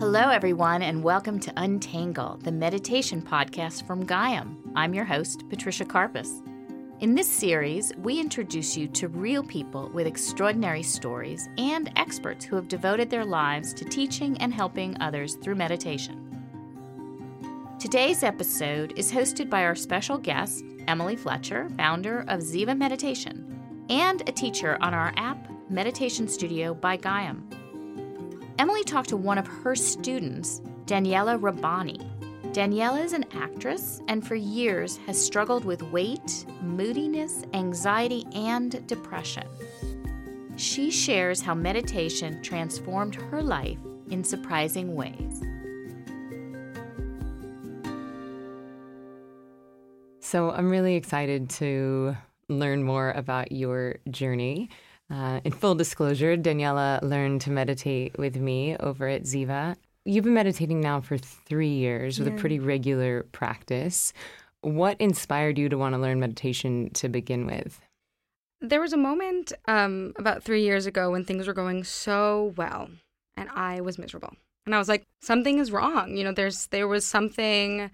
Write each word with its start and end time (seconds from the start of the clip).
Hello, 0.00 0.30
everyone, 0.30 0.80
and 0.80 1.04
welcome 1.04 1.38
to 1.38 1.52
Untangle, 1.58 2.38
the 2.42 2.50
meditation 2.50 3.20
podcast 3.20 3.86
from 3.86 4.06
Gaiam. 4.06 4.56
I'm 4.74 4.94
your 4.94 5.04
host, 5.04 5.46
Patricia 5.50 5.84
Karpas. 5.84 6.40
In 7.00 7.14
this 7.14 7.30
series, 7.30 7.92
we 7.98 8.18
introduce 8.18 8.78
you 8.78 8.88
to 8.88 9.08
real 9.08 9.42
people 9.42 9.90
with 9.92 10.06
extraordinary 10.06 10.82
stories 10.82 11.50
and 11.58 11.92
experts 11.96 12.46
who 12.46 12.56
have 12.56 12.66
devoted 12.66 13.10
their 13.10 13.26
lives 13.26 13.74
to 13.74 13.84
teaching 13.84 14.38
and 14.38 14.54
helping 14.54 14.96
others 15.02 15.34
through 15.34 15.56
meditation. 15.56 16.16
Today's 17.78 18.22
episode 18.22 18.94
is 18.96 19.12
hosted 19.12 19.50
by 19.50 19.64
our 19.64 19.74
special 19.74 20.16
guest, 20.16 20.64
Emily 20.88 21.14
Fletcher, 21.14 21.68
founder 21.76 22.20
of 22.20 22.40
Ziva 22.40 22.74
Meditation, 22.74 23.84
and 23.90 24.26
a 24.26 24.32
teacher 24.32 24.78
on 24.80 24.94
our 24.94 25.12
app, 25.18 25.46
Meditation 25.68 26.26
Studio 26.26 26.72
by 26.72 26.96
Gaiam. 26.96 27.42
Emily 28.60 28.84
talked 28.84 29.08
to 29.08 29.16
one 29.16 29.38
of 29.38 29.46
her 29.46 29.74
students, 29.74 30.60
Daniella 30.84 31.38
Rabani. 31.38 31.98
Daniella 32.52 33.00
is 33.00 33.14
an 33.14 33.24
actress 33.32 34.02
and 34.06 34.26
for 34.26 34.34
years 34.34 34.98
has 35.06 35.18
struggled 35.18 35.64
with 35.64 35.82
weight, 35.84 36.44
moodiness, 36.60 37.42
anxiety, 37.54 38.26
and 38.34 38.86
depression. 38.86 39.48
She 40.56 40.90
shares 40.90 41.40
how 41.40 41.54
meditation 41.54 42.42
transformed 42.42 43.14
her 43.14 43.40
life 43.40 43.78
in 44.10 44.22
surprising 44.22 44.94
ways. 44.94 45.42
So, 50.20 50.50
I'm 50.50 50.68
really 50.68 50.96
excited 50.96 51.48
to 51.60 52.14
learn 52.50 52.82
more 52.82 53.12
about 53.12 53.52
your 53.52 54.00
journey. 54.10 54.68
Uh, 55.10 55.40
in 55.44 55.52
full 55.52 55.74
disclosure, 55.74 56.36
Daniella 56.36 57.00
learned 57.02 57.40
to 57.42 57.50
meditate 57.50 58.16
with 58.18 58.36
me 58.36 58.76
over 58.78 59.08
at 59.08 59.22
Ziva. 59.22 59.76
You've 60.04 60.24
been 60.24 60.34
meditating 60.34 60.80
now 60.80 61.00
for 61.00 61.18
three 61.18 61.72
years 61.72 62.18
with 62.18 62.28
yeah. 62.28 62.34
a 62.34 62.38
pretty 62.38 62.58
regular 62.58 63.24
practice. 63.32 64.12
What 64.62 65.00
inspired 65.00 65.58
you 65.58 65.68
to 65.68 65.76
want 65.76 65.94
to 65.94 66.00
learn 66.00 66.20
meditation 66.20 66.90
to 66.94 67.08
begin 67.08 67.46
with? 67.46 67.80
There 68.60 68.80
was 68.80 68.92
a 68.92 68.98
moment 68.98 69.52
um, 69.66 70.12
about 70.16 70.42
three 70.42 70.62
years 70.62 70.86
ago 70.86 71.10
when 71.10 71.24
things 71.24 71.46
were 71.46 71.54
going 71.54 71.82
so 71.84 72.54
well, 72.56 72.90
and 73.36 73.48
I 73.50 73.80
was 73.80 73.98
miserable. 73.98 74.34
And 74.66 74.74
I 74.74 74.78
was 74.78 74.88
like, 74.88 75.04
something 75.20 75.58
is 75.58 75.72
wrong. 75.72 76.16
You 76.16 76.24
know, 76.24 76.32
there's 76.32 76.66
there 76.66 76.86
was 76.86 77.04
something 77.06 77.90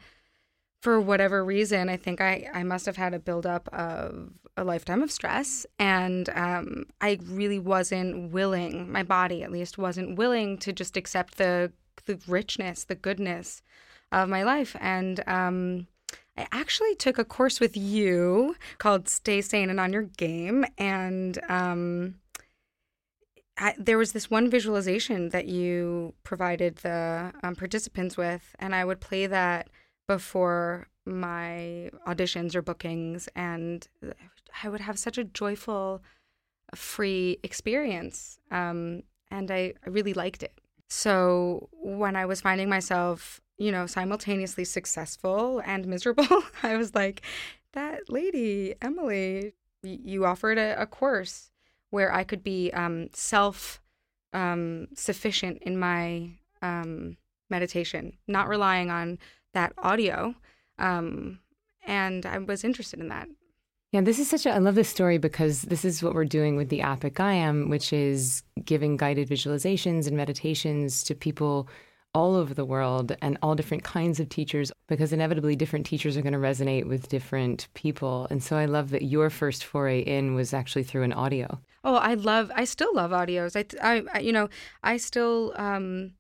for 0.87 1.01
whatever 1.01 1.45
reason, 1.45 1.89
I 1.89 1.97
think 1.97 2.21
I, 2.21 2.49
I 2.53 2.63
must 2.63 2.87
have 2.87 2.97
had 2.97 3.15
a 3.15 3.19
buildup 3.19 3.69
of 3.73 4.31
a 4.57 4.65
lifetime 4.65 5.03
of 5.03 5.11
stress. 5.11 5.67
And 5.79 6.29
um, 6.31 6.87
I 7.01 7.19
really 7.25 7.59
wasn't 7.59 8.33
willing, 8.33 8.91
my 8.91 9.03
body 9.03 9.43
at 9.43 9.53
least 9.53 9.79
wasn't 9.79 10.17
willing 10.17 10.59
to 10.59 10.73
just 10.73 10.97
accept 10.97 11.39
the, 11.39 11.73
the 12.07 12.19
richness, 12.27 12.85
the 12.85 12.95
goodness 12.95 13.63
of 14.13 14.29
my 14.29 14.43
life. 14.43 14.77
And 14.81 15.23
um, 15.27 15.87
I 16.37 16.47
actually 16.53 16.95
took 16.95 17.19
a 17.19 17.25
course 17.25 17.61
with 17.61 17.77
you 17.77 18.57
called 18.79 19.09
Stay 19.09 19.41
Sane 19.41 19.71
and 19.71 19.81
On 19.81 19.93
Your 19.93 20.03
Game. 20.03 20.65
And 20.79 21.39
um, 21.49 22.17
I, 23.59 23.75
there 23.79 23.99
was 23.99 24.13
this 24.13 24.31
one 24.31 24.51
visualization 24.51 25.31
that 25.31 25.47
you 25.47 26.15
provided 26.25 26.77
the 26.77 27.33
um, 27.43 27.57
participants 27.57 28.17
with, 28.17 28.55
and 28.59 28.75
I 28.75 28.85
would 28.85 29.01
play 29.01 29.27
that 29.27 29.69
before 30.07 30.89
my 31.07 31.91
auditions 32.07 32.55
or 32.55 32.63
bookings 32.63 33.29
and 33.37 33.87
I 34.63 34.69
would 34.69 34.81
have 34.81 34.99
such 34.99 35.19
a 35.19 35.25
joyful 35.25 36.03
free 36.75 37.39
experience 37.43 38.39
um, 38.51 39.03
and 39.31 39.51
I, 39.51 39.75
I 39.85 39.91
really 39.91 40.15
liked 40.15 40.43
it. 40.43 40.59
So 40.89 41.69
when 41.73 42.17
I 42.17 42.27
was 42.27 42.41
finding 42.41 42.69
myself, 42.69 43.41
you 43.59 43.73
know, 43.73 43.87
simultaneously 43.87 44.65
successful 44.65 45.61
and 45.65 45.87
miserable, 45.87 46.43
I 46.63 46.77
was 46.77 46.95
like, 46.95 47.23
that 47.73 48.09
lady, 48.09 48.75
Emily, 48.81 49.53
you 49.83 50.25
offered 50.25 50.59
a, 50.59 50.81
a 50.81 50.87
course 50.87 51.51
where 51.91 52.13
I 52.13 52.25
could 52.25 52.43
be 52.43 52.73
um, 52.73 53.09
self 53.13 53.81
um, 54.33 54.89
sufficient 54.95 55.59
in 55.63 55.79
my 55.79 56.31
um, 56.63 57.17
meditation, 57.51 58.17
not 58.27 58.49
relying 58.49 58.91
on 58.91 59.19
that 59.55 59.73
audio. 59.79 60.35
Um, 60.79 61.41
and 61.87 62.27
I 62.27 62.39
was 62.39 62.65
interested 62.65 63.01
in 63.01 63.09
that. 63.09 63.29
Yeah, 63.93 64.01
this 64.01 64.19
is 64.19 64.29
such 64.29 64.45
a, 64.47 64.51
I 64.51 64.59
love 64.59 64.75
this 64.75 64.89
story 64.89 65.17
because 65.17 65.63
this 65.63 65.85
is 65.85 66.03
what 66.03 66.15
we're 66.15 66.25
doing 66.25 66.57
with 66.57 66.69
the 66.69 66.81
app 66.81 67.05
at 67.05 67.15
Gaiam, 67.15 67.71
which 67.71 67.93
is 67.93 68.43
giving 68.65 68.97
guided 68.97 69.29
visualizations 69.29 70.07
and 70.07 70.17
meditations 70.17 71.05
to 71.05 71.15
people 71.15 71.69
all 72.13 72.35
over 72.35 72.55
the 72.55 72.65
world 72.65 73.15
and 73.23 73.39
all 73.43 73.55
different 73.55 73.85
kinds 73.85 74.19
of 74.19 74.29
teachers 74.29 74.73
because 74.89 75.13
inevitably 75.13 75.55
different 75.55 75.87
teachers 75.87 76.17
are 76.17 76.23
going 76.23 76.33
to 76.33 76.39
resonate 76.39 76.87
with 76.87 77.09
different 77.09 77.69
people. 77.75 78.27
And 78.31 78.43
so 78.43 78.57
I 78.57 78.65
love 78.65 78.91
that 78.91 79.03
your 79.03 79.31
first 79.31 79.65
foray 79.65 80.01
in 80.01 80.35
was 80.35 80.53
actually 80.53 80.85
through 80.85 81.03
an 81.03 81.13
audio. 81.13 81.61
Oh, 81.85 81.97
I 81.97 82.15
love, 82.15 82.51
I 82.55 82.65
still 82.65 82.93
love 82.95 83.13
audios. 83.13 83.55
I, 83.55 84.03
I, 84.13 84.19
you 84.19 84.33
know, 84.33 84.49
I 84.83 84.97
still, 84.97 85.53
um, 85.57 86.13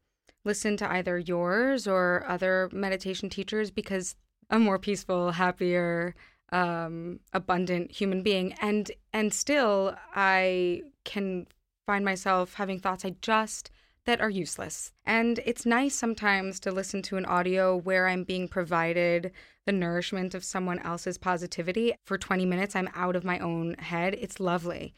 listen 0.44 0.76
to 0.76 0.90
either 0.90 1.18
yours 1.18 1.88
or 1.88 2.24
other 2.28 2.70
meditation 2.72 3.28
teachers 3.28 3.70
because 3.70 4.14
a 4.50 4.58
more 4.58 4.78
peaceful, 4.78 5.32
happier, 5.32 6.14
um, 6.52 7.20
abundant 7.32 7.90
human 7.90 8.22
being. 8.22 8.54
And 8.60 8.90
and 9.12 9.32
still 9.32 9.96
I 10.14 10.82
can 11.04 11.46
find 11.86 12.04
myself 12.04 12.54
having 12.54 12.80
thoughts 12.80 13.04
I 13.04 13.16
just 13.22 13.70
that 14.06 14.20
are 14.20 14.30
useless. 14.30 14.92
And 15.04 15.40
it's 15.44 15.66
nice 15.66 15.94
sometimes 15.94 16.60
to 16.60 16.70
listen 16.70 17.02
to 17.02 17.16
an 17.16 17.26
audio 17.26 17.76
where 17.76 18.08
I'm 18.08 18.24
being 18.24 18.48
provided 18.48 19.32
the 19.66 19.72
nourishment 19.72 20.34
of 20.34 20.44
someone 20.44 20.78
else's 20.78 21.18
positivity. 21.18 21.92
For 22.04 22.16
20 22.16 22.46
minutes, 22.46 22.76
I'm 22.76 22.88
out 22.94 23.16
of 23.16 23.24
my 23.24 23.40
own 23.40 23.74
head. 23.74 24.16
It's 24.18 24.38
lovely. 24.38 24.94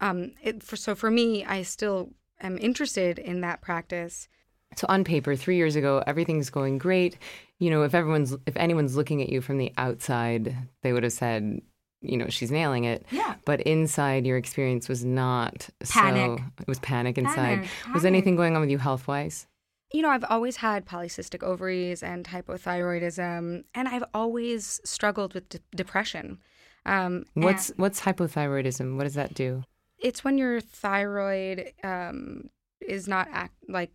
Um, 0.00 0.32
it, 0.40 0.62
for, 0.62 0.76
so 0.76 0.94
for 0.94 1.10
me, 1.10 1.44
I 1.44 1.62
still 1.62 2.10
am 2.40 2.56
interested 2.58 3.18
in 3.18 3.40
that 3.40 3.60
practice 3.60 4.28
so 4.76 4.86
on 4.88 5.04
paper, 5.04 5.36
three 5.36 5.56
years 5.56 5.76
ago, 5.76 6.02
everything's 6.06 6.50
going 6.50 6.78
great. 6.78 7.18
You 7.58 7.70
know, 7.70 7.82
if 7.82 7.94
everyone's 7.94 8.36
if 8.46 8.56
anyone's 8.56 8.96
looking 8.96 9.22
at 9.22 9.28
you 9.28 9.40
from 9.40 9.58
the 9.58 9.72
outside, 9.78 10.56
they 10.82 10.92
would 10.92 11.02
have 11.02 11.12
said, 11.12 11.60
you 12.00 12.16
know, 12.16 12.28
she's 12.28 12.50
nailing 12.50 12.84
it. 12.84 13.06
Yeah. 13.10 13.34
But 13.44 13.60
inside, 13.62 14.26
your 14.26 14.36
experience 14.36 14.88
was 14.88 15.04
not 15.04 15.68
panic. 15.88 16.38
so. 16.40 16.44
It 16.60 16.68
was 16.68 16.78
panic 16.80 17.18
inside. 17.18 17.64
Panic. 17.64 17.94
Was 17.94 18.04
anything 18.04 18.36
going 18.36 18.54
on 18.54 18.60
with 18.60 18.70
you 18.70 18.78
health 18.78 19.08
wise? 19.08 19.46
You 19.92 20.02
know, 20.02 20.10
I've 20.10 20.24
always 20.28 20.56
had 20.56 20.86
polycystic 20.86 21.42
ovaries 21.44 22.02
and 22.02 22.26
hypothyroidism, 22.26 23.64
and 23.74 23.88
I've 23.88 24.04
always 24.12 24.80
struggled 24.84 25.34
with 25.34 25.48
de- 25.48 25.60
depression. 25.74 26.38
Um, 26.86 27.24
what's 27.34 27.70
what's 27.76 28.00
hypothyroidism? 28.00 28.96
What 28.96 29.04
does 29.04 29.14
that 29.14 29.34
do? 29.34 29.62
It's 29.98 30.24
when 30.24 30.36
your 30.36 30.60
thyroid 30.60 31.72
um, 31.82 32.50
is 32.86 33.08
not 33.08 33.28
act, 33.32 33.54
like 33.68 33.90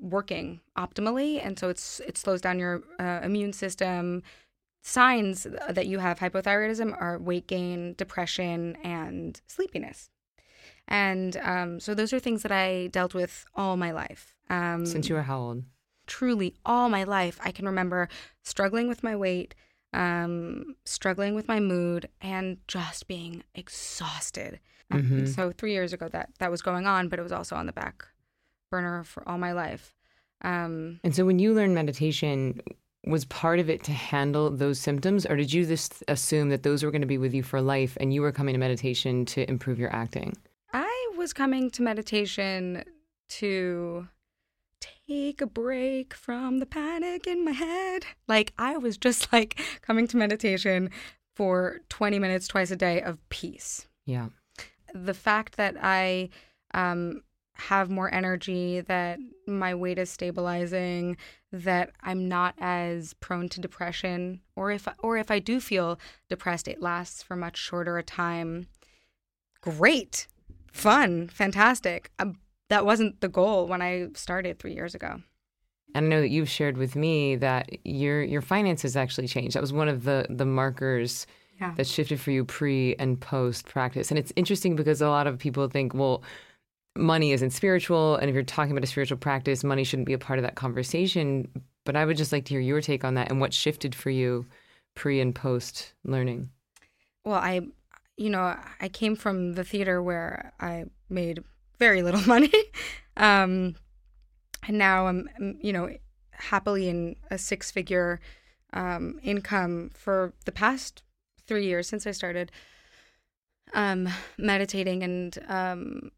working 0.00 0.60
optimally, 0.76 1.44
and 1.44 1.58
so 1.58 1.68
it's 1.68 2.00
it 2.00 2.16
slows 2.16 2.40
down 2.40 2.58
your 2.58 2.82
uh, 2.98 3.20
immune 3.22 3.52
system. 3.52 4.22
Signs 4.82 5.46
that 5.68 5.86
you 5.86 5.98
have 5.98 6.18
hypothyroidism 6.18 6.96
are 7.00 7.18
weight 7.18 7.46
gain, 7.46 7.94
depression, 7.98 8.76
and 8.82 9.40
sleepiness. 9.46 10.10
And 10.86 11.36
um, 11.42 11.80
so 11.80 11.94
those 11.94 12.12
are 12.12 12.18
things 12.18 12.42
that 12.42 12.52
I 12.52 12.86
dealt 12.86 13.12
with 13.12 13.44
all 13.54 13.76
my 13.76 13.90
life. 13.90 14.34
Um, 14.48 14.86
Since 14.86 15.08
you 15.08 15.16
were 15.16 15.22
how 15.22 15.38
old? 15.38 15.64
Truly, 16.06 16.54
all 16.64 16.88
my 16.88 17.04
life. 17.04 17.38
I 17.44 17.50
can 17.50 17.66
remember 17.66 18.08
struggling 18.42 18.88
with 18.88 19.02
my 19.02 19.14
weight, 19.14 19.54
um, 19.92 20.76
struggling 20.86 21.34
with 21.34 21.48
my 21.48 21.60
mood, 21.60 22.08
and 22.22 22.56
just 22.66 23.08
being 23.08 23.42
exhausted. 23.54 24.60
Mm-hmm. 24.90 25.26
So 25.26 25.52
three 25.52 25.72
years 25.72 25.92
ago, 25.92 26.08
that 26.08 26.30
that 26.38 26.50
was 26.50 26.62
going 26.62 26.86
on, 26.86 27.08
but 27.08 27.18
it 27.18 27.22
was 27.22 27.32
also 27.32 27.56
on 27.56 27.66
the 27.66 27.72
back 27.72 28.06
burner 28.70 29.04
for 29.04 29.28
all 29.28 29.38
my 29.38 29.52
life. 29.52 29.94
Um, 30.42 31.00
and 31.02 31.14
so 31.14 31.24
when 31.24 31.38
you 31.38 31.52
learned 31.52 31.74
meditation, 31.74 32.60
was 33.06 33.24
part 33.24 33.58
of 33.58 33.70
it 33.70 33.82
to 33.84 33.92
handle 33.92 34.50
those 34.50 34.78
symptoms, 34.78 35.24
or 35.24 35.36
did 35.36 35.52
you 35.52 35.64
just 35.64 36.04
assume 36.08 36.50
that 36.50 36.62
those 36.62 36.82
were 36.82 36.90
going 36.90 37.02
to 37.02 37.06
be 37.06 37.18
with 37.18 37.34
you 37.34 37.42
for 37.42 37.60
life 37.60 37.96
and 38.00 38.12
you 38.12 38.20
were 38.20 38.32
coming 38.32 38.54
to 38.54 38.58
meditation 38.58 39.24
to 39.24 39.48
improve 39.48 39.78
your 39.78 39.94
acting? 39.94 40.36
I 40.72 41.10
was 41.16 41.32
coming 41.32 41.70
to 41.70 41.82
meditation 41.82 42.84
to 43.30 44.08
take 44.80 45.40
a 45.40 45.46
break 45.46 46.12
from 46.12 46.58
the 46.58 46.66
panic 46.66 47.26
in 47.26 47.44
my 47.44 47.52
head. 47.52 48.04
Like, 48.26 48.52
I 48.58 48.76
was 48.76 48.98
just 48.98 49.32
like 49.32 49.60
coming 49.80 50.06
to 50.08 50.16
meditation 50.16 50.90
for 51.34 51.80
20 51.88 52.18
minutes 52.18 52.48
twice 52.48 52.70
a 52.70 52.76
day 52.76 53.00
of 53.00 53.26
peace. 53.28 53.86
Yeah. 54.06 54.28
The 54.94 55.14
fact 55.14 55.56
that 55.56 55.76
I 55.80 56.30
um, 56.74 57.22
have 57.58 57.90
more 57.90 58.12
energy, 58.14 58.80
that 58.82 59.18
my 59.46 59.74
weight 59.74 59.98
is 59.98 60.10
stabilizing, 60.10 61.16
that 61.52 61.90
I'm 62.02 62.28
not 62.28 62.54
as 62.58 63.14
prone 63.14 63.48
to 63.50 63.60
depression, 63.60 64.40
or 64.56 64.70
if 64.70 64.86
or 64.98 65.16
if 65.16 65.30
I 65.30 65.38
do 65.38 65.60
feel 65.60 65.98
depressed, 66.28 66.68
it 66.68 66.80
lasts 66.82 67.22
for 67.22 67.36
much 67.36 67.56
shorter 67.56 67.98
a 67.98 68.02
time. 68.02 68.68
Great, 69.60 70.26
fun, 70.72 71.28
fantastic. 71.28 72.10
Um, 72.18 72.38
that 72.68 72.84
wasn't 72.84 73.20
the 73.20 73.28
goal 73.28 73.66
when 73.66 73.82
I 73.82 74.08
started 74.14 74.58
three 74.58 74.74
years 74.74 74.94
ago. 74.94 75.22
And 75.94 76.06
I 76.06 76.08
know 76.08 76.20
that 76.20 76.28
you've 76.28 76.50
shared 76.50 76.76
with 76.76 76.94
me 76.94 77.34
that 77.36 77.70
your 77.84 78.22
your 78.22 78.42
finances 78.42 78.96
actually 78.96 79.26
changed. 79.26 79.56
That 79.56 79.62
was 79.62 79.72
one 79.72 79.88
of 79.88 80.04
the 80.04 80.26
the 80.28 80.44
markers 80.46 81.26
Yeah. 81.60 81.74
that 81.76 81.86
shifted 81.88 82.20
for 82.20 82.30
you 82.30 82.44
pre 82.44 82.94
and 83.00 83.20
post 83.20 83.66
practice. 83.66 84.10
And 84.10 84.18
it's 84.18 84.32
interesting 84.36 84.76
because 84.76 85.00
a 85.00 85.08
lot 85.08 85.26
of 85.26 85.38
people 85.38 85.66
think, 85.68 85.92
well, 85.94 86.22
money 86.98 87.32
isn't 87.32 87.50
spiritual, 87.50 88.16
and 88.16 88.28
if 88.28 88.34
you're 88.34 88.42
talking 88.42 88.72
about 88.72 88.84
a 88.84 88.88
spiritual 88.88 89.18
practice, 89.18 89.64
money 89.64 89.84
shouldn't 89.84 90.06
be 90.06 90.12
a 90.12 90.18
part 90.18 90.38
of 90.38 90.42
that 90.42 90.56
conversation. 90.56 91.48
But 91.84 91.96
I 91.96 92.04
would 92.04 92.16
just 92.16 92.32
like 92.32 92.44
to 92.46 92.54
hear 92.54 92.60
your 92.60 92.80
take 92.80 93.04
on 93.04 93.14
that 93.14 93.30
and 93.30 93.40
what 93.40 93.54
shifted 93.54 93.94
for 93.94 94.10
you 94.10 94.46
pre 94.94 95.20
and 95.20 95.34
post 95.34 95.94
learning. 96.04 96.50
Well, 97.24 97.36
I, 97.38 97.62
you 98.16 98.30
know, 98.30 98.56
I 98.80 98.88
came 98.88 99.16
from 99.16 99.54
the 99.54 99.64
theater 99.64 100.02
where 100.02 100.52
I 100.60 100.86
made 101.08 101.42
very 101.78 102.02
little 102.02 102.20
money. 102.26 102.52
um, 103.16 103.76
and 104.66 104.76
now 104.76 105.06
I'm, 105.06 105.28
you 105.62 105.72
know, 105.72 105.88
happily 106.32 106.88
in 106.88 107.16
a 107.30 107.38
six 107.38 107.70
figure 107.70 108.20
um, 108.72 109.18
income 109.22 109.90
for 109.94 110.34
the 110.44 110.52
past 110.52 111.02
three 111.46 111.64
years 111.64 111.88
since 111.88 112.06
I 112.06 112.10
started 112.10 112.52
um, 113.72 114.08
meditating. 114.36 115.02
And 115.02 115.38
um, 115.48 116.10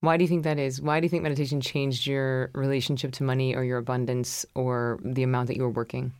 Why 0.00 0.16
do 0.16 0.24
you 0.24 0.28
think 0.28 0.44
that 0.44 0.58
is? 0.58 0.80
Why 0.80 1.00
do 1.00 1.04
you 1.04 1.10
think 1.10 1.22
meditation 1.22 1.60
changed 1.60 2.06
your 2.06 2.50
relationship 2.54 3.12
to 3.12 3.22
money 3.22 3.54
or 3.54 3.64
your 3.64 3.78
abundance 3.78 4.46
or 4.54 4.98
the 5.04 5.22
amount 5.22 5.48
that 5.48 5.56
you 5.56 5.62
were 5.62 5.70
working? 5.70 6.12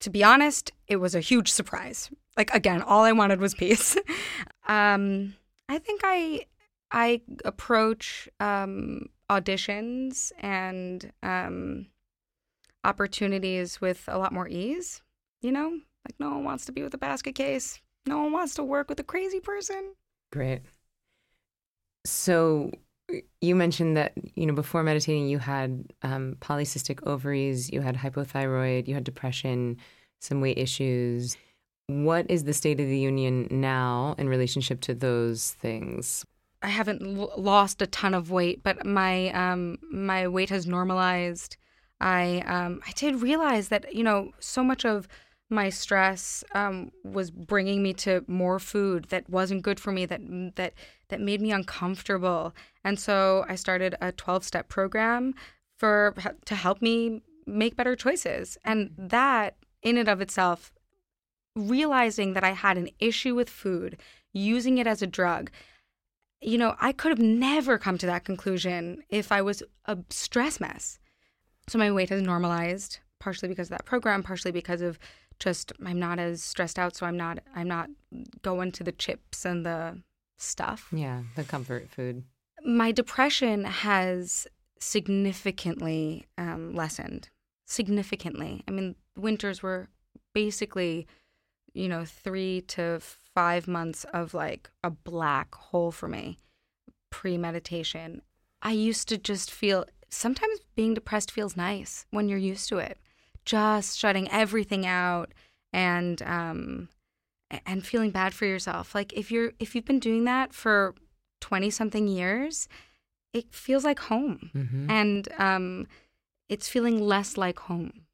to 0.00 0.10
be 0.10 0.24
honest, 0.24 0.72
it 0.88 0.96
was 0.96 1.14
a 1.14 1.20
huge 1.20 1.52
surprise. 1.52 2.10
Like 2.36 2.52
again, 2.52 2.82
all 2.82 3.04
I 3.04 3.12
wanted 3.12 3.40
was 3.40 3.54
peace. 3.54 3.96
um, 4.68 5.34
I 5.68 5.78
think 5.78 6.00
I 6.02 6.46
I 6.90 7.20
approach 7.44 8.28
um, 8.40 9.06
auditions 9.28 10.32
and 10.40 11.12
um, 11.22 11.86
opportunities 12.82 13.80
with 13.80 14.04
a 14.08 14.18
lot 14.18 14.32
more 14.32 14.48
ease. 14.48 15.02
You 15.42 15.52
know, 15.52 15.70
like 15.70 16.18
no 16.18 16.30
one 16.30 16.44
wants 16.44 16.64
to 16.66 16.72
be 16.72 16.82
with 16.82 16.94
a 16.94 16.98
basket 16.98 17.34
case. 17.34 17.80
No 18.06 18.22
one 18.22 18.32
wants 18.32 18.54
to 18.54 18.64
work 18.64 18.88
with 18.88 18.98
a 19.00 19.04
crazy 19.04 19.40
person. 19.40 19.94
Great. 20.32 20.62
So 22.06 22.70
you 23.40 23.54
mentioned 23.54 23.96
that 23.96 24.12
you 24.34 24.46
know 24.46 24.54
before 24.54 24.82
meditating 24.82 25.28
you 25.28 25.38
had 25.38 25.84
um, 26.02 26.36
polycystic 26.40 27.06
ovaries, 27.06 27.70
you 27.70 27.80
had 27.80 27.96
hypothyroid, 27.96 28.88
you 28.88 28.94
had 28.94 29.04
depression, 29.04 29.76
some 30.20 30.40
weight 30.40 30.58
issues. 30.58 31.36
What 31.86 32.30
is 32.30 32.44
the 32.44 32.52
state 32.52 32.78
of 32.78 32.86
the 32.86 32.98
union 32.98 33.48
now 33.50 34.14
in 34.18 34.28
relationship 34.28 34.80
to 34.82 34.94
those 34.94 35.52
things? 35.52 36.24
I 36.62 36.68
haven't 36.68 37.02
l- 37.02 37.32
lost 37.36 37.82
a 37.82 37.86
ton 37.86 38.14
of 38.14 38.30
weight, 38.30 38.62
but 38.62 38.84
my 38.84 39.30
um 39.30 39.78
my 39.90 40.28
weight 40.28 40.50
has 40.50 40.66
normalized. 40.66 41.56
I 42.00 42.42
um 42.46 42.80
I 42.86 42.92
did 42.92 43.22
realize 43.22 43.68
that 43.68 43.94
you 43.94 44.04
know 44.04 44.32
so 44.38 44.62
much 44.62 44.84
of 44.84 45.08
my 45.48 45.68
stress 45.68 46.44
um 46.54 46.92
was 47.02 47.30
bringing 47.30 47.82
me 47.82 47.92
to 47.94 48.24
more 48.26 48.58
food 48.58 49.06
that 49.08 49.28
wasn't 49.28 49.62
good 49.62 49.80
for 49.80 49.90
me 49.90 50.06
that 50.06 50.20
that 50.56 50.74
that 51.10 51.20
made 51.20 51.40
me 51.40 51.52
uncomfortable, 51.52 52.54
and 52.84 52.98
so 52.98 53.44
I 53.48 53.54
started 53.54 53.94
a 54.00 54.12
twelve 54.12 54.44
step 54.44 54.68
program 54.68 55.34
for 55.78 56.14
to 56.44 56.54
help 56.54 56.82
me 56.82 57.22
make 57.46 57.76
better 57.76 57.96
choices, 57.96 58.58
and 58.64 58.92
that 58.96 59.56
in 59.82 59.96
and 59.96 60.08
of 60.08 60.20
itself, 60.20 60.72
realizing 61.56 62.34
that 62.34 62.44
I 62.44 62.50
had 62.50 62.76
an 62.76 62.90
issue 62.98 63.34
with 63.34 63.48
food, 63.48 63.98
using 64.32 64.78
it 64.78 64.86
as 64.86 65.02
a 65.02 65.06
drug 65.06 65.50
you 66.40 66.56
know, 66.56 66.74
I 66.80 66.92
could 66.92 67.10
have 67.10 67.18
never 67.18 67.78
come 67.78 67.98
to 67.98 68.06
that 68.06 68.24
conclusion 68.24 69.02
if 69.08 69.30
I 69.30 69.42
was 69.42 69.62
a 69.84 69.98
stress 70.08 70.60
mess. 70.60 70.98
So 71.68 71.78
my 71.78 71.92
weight 71.92 72.08
has 72.08 72.22
normalized, 72.22 72.98
partially 73.18 73.48
because 73.48 73.66
of 73.68 73.76
that 73.76 73.84
program, 73.84 74.22
partially 74.22 74.50
because 74.50 74.80
of 74.80 74.98
just 75.38 75.72
I'm 75.84 75.98
not 75.98 76.18
as 76.18 76.42
stressed 76.42 76.78
out, 76.78 76.96
so 76.96 77.06
I'm 77.06 77.16
not 77.16 77.40
I'm 77.54 77.68
not 77.68 77.90
going 78.42 78.72
to 78.72 78.84
the 78.84 78.92
chips 78.92 79.44
and 79.44 79.64
the 79.64 80.02
stuff. 80.42 80.88
Yeah, 80.92 81.22
the 81.36 81.44
comfort 81.44 81.88
food. 81.90 82.24
My 82.64 82.92
depression 82.92 83.64
has 83.64 84.46
significantly 84.78 86.26
um, 86.38 86.74
lessened. 86.74 87.28
Significantly. 87.66 88.64
I 88.66 88.72
mean, 88.72 88.96
winters 89.16 89.62
were 89.62 89.88
basically, 90.34 91.06
you 91.72 91.88
know, 91.88 92.04
three 92.04 92.62
to 92.62 93.00
five 93.34 93.68
months 93.68 94.04
of 94.12 94.34
like 94.34 94.70
a 94.82 94.90
black 94.90 95.54
hole 95.54 95.92
for 95.92 96.08
me 96.08 96.38
pre 97.10 97.38
meditation. 97.38 98.22
I 98.62 98.72
used 98.72 99.08
to 99.08 99.18
just 99.18 99.50
feel 99.50 99.84
sometimes 100.08 100.60
being 100.74 100.94
depressed 100.94 101.30
feels 101.30 101.56
nice 101.56 102.06
when 102.10 102.28
you're 102.28 102.38
used 102.38 102.68
to 102.70 102.78
it. 102.78 102.98
Just 103.44 103.98
shutting 103.98 104.30
everything 104.30 104.86
out 104.86 105.32
and 105.72 106.20
um 106.22 106.88
and 107.66 107.86
feeling 107.86 108.10
bad 108.10 108.34
for 108.34 108.46
yourself. 108.46 108.94
Like 108.94 109.12
if 109.12 109.30
you're 109.30 109.52
if 109.58 109.74
you've 109.74 109.84
been 109.84 109.98
doing 109.98 110.24
that 110.24 110.52
for 110.52 110.94
20 111.40 111.70
something 111.70 112.06
years, 112.06 112.68
it 113.32 113.52
feels 113.52 113.84
like 113.84 113.98
home. 114.00 114.50
Mm-hmm. 114.54 114.90
And 114.90 115.28
um 115.38 115.86
it's 116.48 116.68
feeling 116.68 117.00
less 117.00 117.36
like 117.36 117.58
home. 117.60 118.06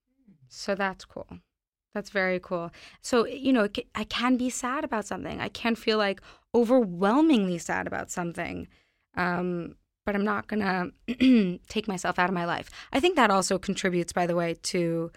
So 0.49 0.75
that's 0.75 1.05
cool. 1.05 1.27
That's 1.95 2.11
very 2.11 2.39
cool. 2.39 2.71
So, 3.01 3.27
you 3.27 3.55
know, 3.55 3.69
I 3.95 4.05
can 4.05 4.37
be 4.37 4.51
sad 4.51 4.85
about 4.85 5.07
something. 5.07 5.41
I 5.41 5.49
can 5.49 5.75
feel 5.75 5.97
like 5.97 6.21
overwhelmingly 6.55 7.57
sad 7.57 7.87
about 7.87 8.11
something. 8.11 8.69
Um, 9.17 9.77
but 10.05 10.15
I'm 10.15 10.25
not 10.25 10.47
going 10.47 10.93
to 11.09 11.59
take 11.69 11.89
myself 11.89 12.19
out 12.19 12.29
of 12.29 12.35
my 12.35 12.45
life. 12.45 12.69
I 12.93 13.01
think 13.01 13.17
that 13.17 13.31
also 13.31 13.59
contributes, 13.59 14.13
by 14.13 14.27
the 14.27 14.37
way, 14.37 14.57
to 14.65 15.11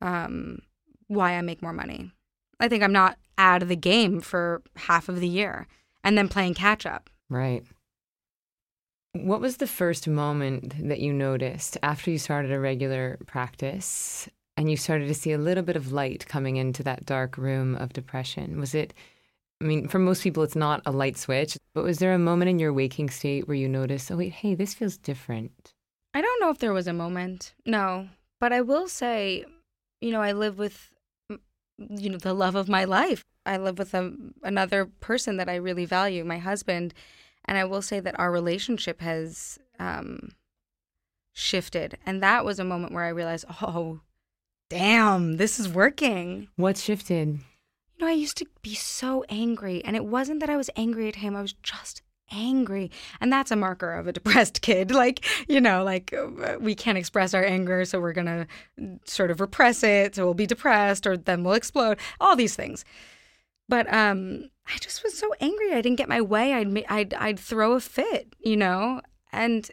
um, 0.00 0.60
why 1.06 1.34
I 1.34 1.42
make 1.42 1.60
more 1.60 1.74
money. 1.74 2.10
I 2.62 2.68
think 2.68 2.84
I'm 2.84 2.92
not 2.92 3.18
out 3.36 3.60
of 3.60 3.68
the 3.68 3.76
game 3.76 4.20
for 4.20 4.62
half 4.76 5.08
of 5.08 5.18
the 5.18 5.28
year 5.28 5.66
and 6.04 6.16
then 6.16 6.28
playing 6.28 6.54
catch 6.54 6.86
up. 6.86 7.10
Right. 7.28 7.64
What 9.14 9.40
was 9.40 9.56
the 9.56 9.66
first 9.66 10.06
moment 10.06 10.88
that 10.88 11.00
you 11.00 11.12
noticed 11.12 11.76
after 11.82 12.10
you 12.10 12.18
started 12.18 12.52
a 12.52 12.60
regular 12.60 13.18
practice 13.26 14.28
and 14.56 14.70
you 14.70 14.76
started 14.76 15.08
to 15.08 15.14
see 15.14 15.32
a 15.32 15.38
little 15.38 15.64
bit 15.64 15.74
of 15.74 15.92
light 15.92 16.26
coming 16.28 16.56
into 16.56 16.84
that 16.84 17.04
dark 17.04 17.36
room 17.36 17.74
of 17.74 17.92
depression? 17.92 18.60
Was 18.60 18.76
it, 18.76 18.94
I 19.60 19.64
mean, 19.64 19.88
for 19.88 19.98
most 19.98 20.22
people, 20.22 20.44
it's 20.44 20.54
not 20.54 20.82
a 20.86 20.92
light 20.92 21.18
switch, 21.18 21.58
but 21.74 21.82
was 21.82 21.98
there 21.98 22.14
a 22.14 22.18
moment 22.18 22.48
in 22.48 22.60
your 22.60 22.72
waking 22.72 23.10
state 23.10 23.48
where 23.48 23.56
you 23.56 23.68
noticed, 23.68 24.10
oh, 24.12 24.16
wait, 24.16 24.32
hey, 24.32 24.54
this 24.54 24.72
feels 24.72 24.96
different? 24.96 25.74
I 26.14 26.20
don't 26.20 26.40
know 26.40 26.50
if 26.50 26.58
there 26.58 26.72
was 26.72 26.86
a 26.86 26.92
moment. 26.92 27.54
No. 27.66 28.08
But 28.38 28.52
I 28.52 28.60
will 28.60 28.86
say, 28.86 29.44
you 30.00 30.12
know, 30.12 30.22
I 30.22 30.30
live 30.30 30.58
with, 30.58 30.90
you 31.90 32.10
know, 32.10 32.18
the 32.18 32.34
love 32.34 32.54
of 32.54 32.68
my 32.68 32.84
life. 32.84 33.24
I 33.44 33.56
live 33.56 33.78
with 33.78 33.94
a, 33.94 34.12
another 34.42 34.86
person 34.86 35.36
that 35.36 35.48
I 35.48 35.56
really 35.56 35.84
value, 35.84 36.24
my 36.24 36.38
husband. 36.38 36.94
And 37.44 37.58
I 37.58 37.64
will 37.64 37.82
say 37.82 38.00
that 38.00 38.18
our 38.18 38.30
relationship 38.30 39.00
has 39.00 39.58
um, 39.78 40.30
shifted. 41.32 41.98
And 42.06 42.22
that 42.22 42.44
was 42.44 42.58
a 42.58 42.64
moment 42.64 42.92
where 42.92 43.04
I 43.04 43.08
realized, 43.08 43.46
oh, 43.60 44.00
damn, 44.70 45.36
this 45.36 45.58
is 45.58 45.68
working. 45.68 46.48
What 46.56 46.76
shifted? 46.76 47.28
You 47.28 47.98
know, 47.98 48.06
I 48.06 48.12
used 48.12 48.36
to 48.38 48.46
be 48.62 48.74
so 48.74 49.24
angry. 49.28 49.84
And 49.84 49.96
it 49.96 50.04
wasn't 50.04 50.40
that 50.40 50.50
I 50.50 50.56
was 50.56 50.70
angry 50.76 51.08
at 51.08 51.16
him, 51.16 51.34
I 51.36 51.42
was 51.42 51.54
just 51.54 52.02
angry. 52.32 52.90
And 53.20 53.32
that's 53.32 53.50
a 53.50 53.56
marker 53.56 53.92
of 53.92 54.06
a 54.06 54.12
depressed 54.12 54.62
kid. 54.62 54.90
Like, 54.90 55.24
you 55.48 55.60
know, 55.60 55.84
like 55.84 56.12
uh, 56.12 56.56
we 56.60 56.74
can't 56.74 56.98
express 56.98 57.34
our 57.34 57.44
anger, 57.44 57.84
so 57.84 58.00
we're 58.00 58.12
going 58.12 58.26
to 58.26 58.46
sort 59.04 59.30
of 59.30 59.40
repress 59.40 59.82
it. 59.82 60.16
So 60.16 60.24
we'll 60.24 60.34
be 60.34 60.46
depressed 60.46 61.06
or 61.06 61.16
then 61.16 61.44
we'll 61.44 61.54
explode, 61.54 61.98
all 62.20 62.36
these 62.36 62.56
things. 62.56 62.84
But 63.68 63.92
um, 63.92 64.50
I 64.66 64.78
just 64.78 65.02
was 65.04 65.16
so 65.16 65.32
angry. 65.40 65.72
I 65.72 65.80
didn't 65.80 65.98
get 65.98 66.08
my 66.08 66.20
way. 66.20 66.54
I'd, 66.54 66.84
I'd, 66.88 67.14
I'd 67.14 67.38
throw 67.38 67.72
a 67.72 67.80
fit, 67.80 68.34
you 68.40 68.56
know? 68.56 69.00
And 69.32 69.70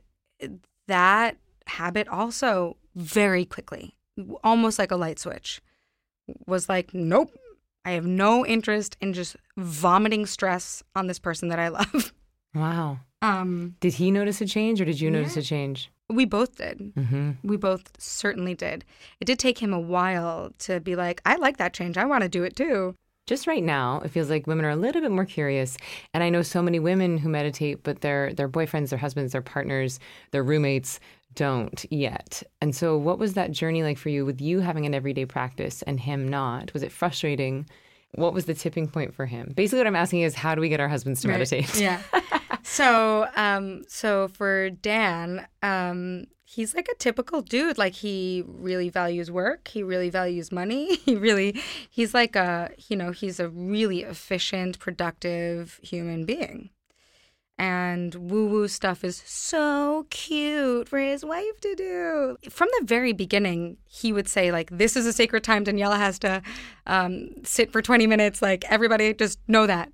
that 0.87 1.37
habit 1.67 2.07
also 2.07 2.77
very 2.95 3.45
quickly, 3.45 3.95
almost 4.43 4.79
like 4.79 4.91
a 4.91 4.95
light 4.95 5.19
switch, 5.19 5.61
was 6.45 6.69
like, 6.69 6.93
nope, 6.93 7.31
I 7.85 7.91
have 7.91 8.05
no 8.05 8.45
interest 8.45 8.97
in 9.01 9.13
just 9.13 9.35
vomiting 9.57 10.25
stress 10.25 10.83
on 10.95 11.07
this 11.07 11.19
person 11.19 11.49
that 11.49 11.59
I 11.59 11.67
love. 11.69 12.13
Wow. 12.55 12.99
Um, 13.21 13.75
did 13.79 13.93
he 13.93 14.11
notice 14.11 14.41
a 14.41 14.45
change 14.45 14.79
or 14.81 14.85
did 14.85 14.99
you 14.99 15.09
yeah. 15.09 15.17
notice 15.17 15.37
a 15.37 15.41
change? 15.41 15.91
We 16.09 16.25
both 16.25 16.55
did. 16.55 16.93
Mm-hmm. 16.95 17.31
We 17.43 17.57
both 17.57 17.91
certainly 17.99 18.55
did. 18.55 18.83
It 19.19 19.25
did 19.25 19.37
take 19.37 19.59
him 19.59 19.73
a 19.73 19.79
while 19.79 20.51
to 20.59 20.79
be 20.79 20.95
like, 20.95 21.21
I 21.25 21.35
like 21.35 21.57
that 21.57 21.73
change. 21.73 21.97
I 21.97 22.05
want 22.05 22.23
to 22.23 22.29
do 22.29 22.43
it 22.43 22.55
too. 22.55 22.95
Just 23.27 23.45
right 23.45 23.63
now, 23.63 24.01
it 24.03 24.09
feels 24.09 24.27
like 24.29 24.47
women 24.47 24.65
are 24.65 24.71
a 24.71 24.75
little 24.75 25.01
bit 25.01 25.11
more 25.11 25.25
curious. 25.25 25.77
And 26.15 26.23
I 26.23 26.29
know 26.31 26.41
so 26.41 26.63
many 26.63 26.79
women 26.79 27.19
who 27.19 27.29
meditate, 27.29 27.83
but 27.83 28.01
their 28.01 28.33
their 28.33 28.49
boyfriends, 28.49 28.89
their 28.89 28.97
husbands, 28.97 29.33
their 29.33 29.43
partners, 29.43 29.99
their 30.31 30.41
roommates 30.41 30.99
don't 31.35 31.85
yet. 31.91 32.41
And 32.59 32.75
so 32.75 32.97
what 32.97 33.19
was 33.19 33.35
that 33.35 33.51
journey 33.51 33.83
like 33.83 33.99
for 33.99 34.09
you 34.09 34.25
with 34.25 34.41
you 34.41 34.61
having 34.61 34.87
an 34.87 34.95
everyday 34.95 35.25
practice 35.25 35.83
and 35.83 35.99
him 35.99 36.27
not? 36.27 36.73
Was 36.73 36.81
it 36.81 36.91
frustrating? 36.91 37.67
What 38.15 38.33
was 38.33 38.45
the 38.45 38.55
tipping 38.55 38.87
point 38.87 39.13
for 39.13 39.27
him? 39.27 39.53
Basically 39.55 39.77
what 39.77 39.85
I'm 39.87 39.95
asking 39.95 40.21
is 40.21 40.33
how 40.33 40.55
do 40.55 40.61
we 40.61 40.69
get 40.69 40.79
our 40.79 40.87
husbands 40.89 41.21
to 41.21 41.27
Right. 41.27 41.35
meditate? 41.35 41.79
Yeah. 41.79 42.01
so 42.79 43.27
um 43.35 43.83
so 43.87 44.29
for 44.29 44.69
Dan, 44.69 45.47
um 45.61 46.27
he's 46.45 46.73
like 46.73 46.87
a 46.87 46.95
typical 46.95 47.41
dude. 47.41 47.77
Like 47.77 47.93
he 47.93 48.43
really 48.47 48.89
values 48.89 49.29
work. 49.29 49.67
He 49.67 49.83
really 49.83 50.09
values 50.09 50.51
money. 50.51 50.95
He 51.09 51.15
really 51.15 51.59
he's 51.89 52.13
like 52.13 52.35
a 52.37 52.71
you 52.87 52.95
know, 52.95 53.11
he's 53.11 53.39
a 53.39 53.49
really 53.49 54.03
efficient, 54.03 54.79
productive 54.79 55.79
human 55.83 56.25
being. 56.25 56.69
And 57.57 58.15
woo 58.15 58.47
woo 58.47 58.69
stuff 58.69 59.03
is 59.03 59.21
so 59.25 60.05
cute 60.09 60.87
for 60.87 60.99
his 60.99 61.25
wife 61.25 61.59
to 61.59 61.75
do. 61.75 62.37
From 62.49 62.69
the 62.79 62.85
very 62.85 63.11
beginning, 63.11 63.75
he 63.85 64.13
would 64.13 64.29
say, 64.29 64.49
like, 64.49 64.69
this 64.71 64.95
is 64.95 65.05
a 65.05 65.11
sacred 65.11 65.43
time. 65.43 65.65
Daniella 65.65 65.97
has 65.97 66.17
to 66.19 66.41
um, 66.87 67.31
sit 67.43 67.73
for 67.73 67.81
20 67.81 68.07
minutes. 68.07 68.41
Like, 68.41 68.63
everybody 68.69 69.13
just 69.13 69.39
know 69.49 69.67
that. 69.67 69.91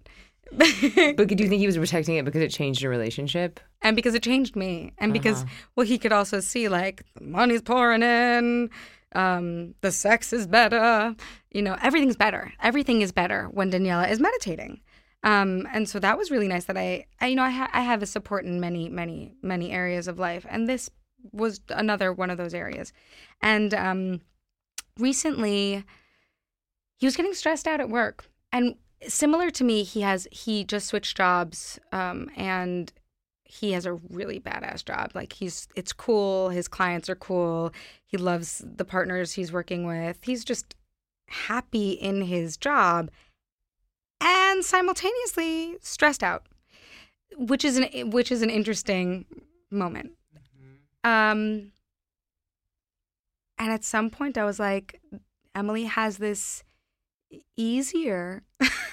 but 1.17 1.27
do 1.27 1.43
you 1.43 1.49
think 1.49 1.59
he 1.59 1.65
was 1.65 1.77
protecting 1.77 2.15
it 2.17 2.25
because 2.25 2.41
it 2.41 2.49
changed 2.51 2.81
your 2.81 2.91
relationship? 2.91 3.59
and 3.81 3.95
because 3.95 4.15
it 4.15 4.23
changed 4.23 4.55
me. 4.55 4.93
And 4.97 5.13
because 5.13 5.41
Uh-huh. 5.43 5.51
well 5.75 5.85
he 5.85 5.97
could 5.97 6.11
also 6.13 6.39
see 6.39 6.67
like 6.69 7.03
the 7.15 7.23
money's 7.23 7.61
pouring 7.61 8.01
in 8.03 8.69
um 9.13 9.75
the 9.81 9.91
sex 9.91 10.33
is 10.33 10.45
better 10.47 11.15
you 11.51 11.61
know 11.61 11.77
everything's 11.81 12.15
better. 12.17 12.51
Everything 12.61 13.01
is 13.01 13.11
better 13.11 13.45
when 13.51 13.69
daniella 13.69 14.07
is 14.07 14.19
meditating. 14.19 14.81
Um 15.23 15.67
and 15.73 15.87
so 15.89 15.99
that 15.99 16.17
was 16.17 16.31
really 16.31 16.47
nice 16.47 16.65
that 16.65 16.77
i, 16.77 17.05
I 17.21 17.27
you 17.27 17.35
know 17.35 17.43
I, 17.43 17.49
ha- 17.51 17.69
I 17.73 17.81
have 17.81 18.01
a 18.03 18.05
support 18.05 18.45
in 18.45 18.59
many 18.59 18.89
many 18.89 19.35
many 19.41 19.71
areas 19.71 20.07
of 20.07 20.19
life. 20.19 20.45
And 20.49 20.67
this 20.69 20.89
was 21.31 21.59
another 21.69 22.13
one 22.13 22.29
of 22.29 22.37
those 22.37 22.53
areas. 22.53 22.93
And 23.41 23.73
um 23.73 24.21
recently 24.97 25.83
he 26.97 27.05
was 27.05 27.15
getting 27.17 27.33
stressed 27.33 27.67
out 27.67 27.79
at 27.81 27.89
work. 27.89 28.29
And 28.51 28.75
similar 29.07 29.49
to 29.51 29.63
me 29.63 29.83
he 29.83 30.01
has 30.01 30.27
he 30.31 30.63
just 30.63 30.87
switched 30.87 31.17
jobs 31.17 31.79
um 31.91 32.29
and 32.35 32.91
he 33.45 33.71
has 33.71 33.85
a 33.85 33.93
really 33.93 34.39
badass 34.39 34.83
job. 34.83 35.11
Like 35.13 35.33
he's 35.33 35.67
it's 35.75 35.93
cool, 35.93 36.49
his 36.49 36.67
clients 36.67 37.09
are 37.09 37.15
cool. 37.15 37.71
He 38.05 38.17
loves 38.17 38.63
the 38.65 38.85
partners 38.85 39.33
he's 39.33 39.51
working 39.51 39.85
with. 39.85 40.19
He's 40.23 40.43
just 40.43 40.75
happy 41.27 41.91
in 41.91 42.23
his 42.23 42.57
job 42.57 43.09
and 44.21 44.63
simultaneously 44.63 45.77
stressed 45.81 46.23
out. 46.23 46.45
Which 47.37 47.63
is 47.63 47.77
an 47.77 48.11
which 48.11 48.31
is 48.31 48.41
an 48.41 48.49
interesting 48.49 49.25
moment. 49.71 50.11
Um 51.03 51.71
and 53.57 53.71
at 53.71 53.83
some 53.83 54.09
point 54.09 54.37
I 54.37 54.43
was 54.43 54.59
like 54.59 55.01
Emily 55.53 55.85
has 55.85 56.17
this 56.17 56.63
easier 57.55 58.43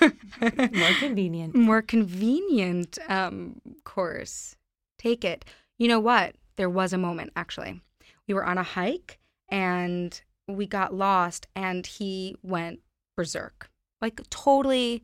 More 0.41 0.95
convenient. 0.99 1.55
more 1.55 1.83
convenient 1.83 2.99
um, 3.09 3.61
course. 3.85 4.57
Take 4.99 5.25
it. 5.25 5.45
You 5.79 5.89
know 5.89 6.01
what? 6.01 6.35
There 6.57 6.71
was 6.71 6.93
a 6.93 6.99
moment 6.99 7.33
actually. 7.37 7.81
We 8.29 8.35
were 8.35 8.45
on 8.45 8.59
a 8.59 8.63
hike 8.63 9.19
and 9.51 10.21
we 10.49 10.67
got 10.67 10.95
lost, 10.95 11.47
and 11.55 11.87
he 11.87 12.37
went 12.43 12.81
berserk, 13.17 13.71
like 14.01 14.21
totally 14.31 15.03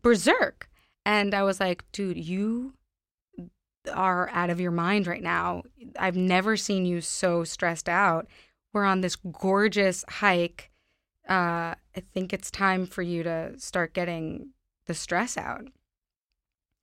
berserk. 0.00 0.68
And 1.06 1.34
I 1.34 1.42
was 1.42 1.60
like, 1.60 1.84
dude, 1.92 2.16
you 2.16 2.74
are 3.92 4.30
out 4.30 4.50
of 4.50 4.60
your 4.60 4.70
mind 4.70 5.06
right 5.06 5.22
now. 5.22 5.62
I've 5.98 6.16
never 6.16 6.56
seen 6.56 6.86
you 6.86 7.00
so 7.00 7.44
stressed 7.44 7.88
out. 7.88 8.26
We're 8.72 8.84
on 8.84 9.00
this 9.00 9.16
gorgeous 9.16 10.04
hike. 10.08 10.70
Uh, 11.28 11.74
I 11.96 12.00
think 12.12 12.32
it's 12.32 12.50
time 12.50 12.86
for 12.86 13.02
you 13.02 13.22
to 13.22 13.58
start 13.58 13.94
getting 13.94 14.50
the 14.86 14.94
stress 14.94 15.36
out. 15.38 15.66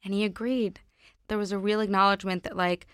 And 0.03 0.13
he 0.13 0.23
agreed. 0.23 0.79
There 1.27 1.37
was 1.37 1.51
a 1.51 1.59
real 1.59 1.79
acknowledgement 1.79 2.43
that, 2.43 2.57
like, 2.57 2.87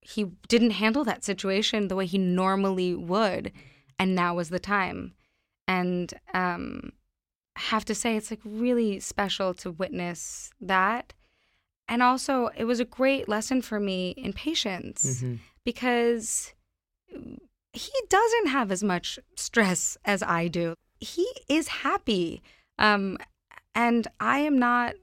he 0.00 0.24
didn't 0.48 0.70
handle 0.72 1.04
that 1.04 1.24
situation 1.24 1.88
the 1.88 1.96
way 1.96 2.06
he 2.06 2.18
normally 2.18 2.94
would. 2.94 3.52
And 3.98 4.14
now 4.14 4.34
was 4.34 4.48
the 4.48 4.58
time. 4.58 5.12
And 5.68 6.12
um, 6.34 6.92
I 7.54 7.60
have 7.60 7.84
to 7.84 7.94
say, 7.94 8.16
it's 8.16 8.30
like 8.30 8.40
really 8.44 8.98
special 9.00 9.54
to 9.54 9.70
witness 9.70 10.50
that. 10.60 11.12
And 11.88 12.02
also, 12.02 12.48
it 12.56 12.64
was 12.64 12.80
a 12.80 12.84
great 12.84 13.28
lesson 13.28 13.60
for 13.62 13.78
me 13.78 14.10
in 14.16 14.32
patience 14.32 15.22
Mhm. 15.22 15.38
because 15.64 16.54
he 17.72 17.92
doesn't 18.08 18.48
have 18.48 18.70
as 18.70 18.82
much 18.82 19.18
stress 19.36 19.96
as 20.04 20.22
I 20.22 20.48
do. 20.48 20.74
He 21.00 21.26
is 21.48 21.68
happy. 21.68 22.42
Um, 22.78 23.18
and 23.74 24.06
I 24.20 24.40
am 24.40 24.58
not 24.58 24.94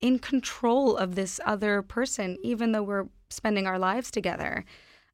in 0.00 0.18
control 0.18 0.96
of 0.96 1.14
this 1.14 1.40
other 1.46 1.80
person, 1.82 2.36
even 2.42 2.72
though 2.72 2.82
we're 2.82 3.08
spending 3.30 3.66
our 3.66 3.78
lives 3.78 4.10
together. 4.10 4.64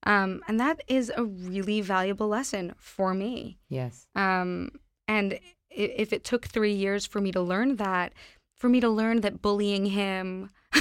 Um, 0.05 0.43
and 0.49 0.59
that 0.59 0.81
is 0.89 1.13
a 1.15 1.25
really 1.25 1.81
valuable 1.81 2.29
lesson 2.29 2.75
for 2.79 3.15
me. 3.15 3.59
Yes. 3.69 4.07
Um, 4.17 4.71
and 5.07 5.39
if 5.71 6.13
it 6.13 6.25
took 6.25 6.47
three 6.47 6.73
years 6.73 7.07
for 7.07 7.21
me 7.21 7.31
to 7.33 7.41
learn 7.41 7.77
that, 7.77 8.13
for 8.57 8.69
me 8.69 8.81
to 8.81 8.89
learn 8.89 9.21
that 9.21 9.41
bullying 9.41 9.87
him, 9.87 10.51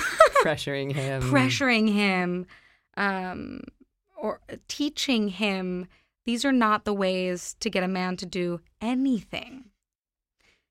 Pressuring 0.43 0.93
him. 0.93 1.21
pressuring 1.21 1.91
him, 1.91 2.45
um, 2.97 3.61
or 4.21 4.41
teaching 4.67 5.29
him, 5.29 5.87
these 6.25 6.45
are 6.45 6.51
not 6.51 6.85
the 6.85 6.93
ways 6.93 7.55
to 7.59 7.69
get 7.69 7.83
a 7.83 7.87
man 7.87 8.17
to 8.17 8.25
do 8.25 8.59
anything. 8.81 9.65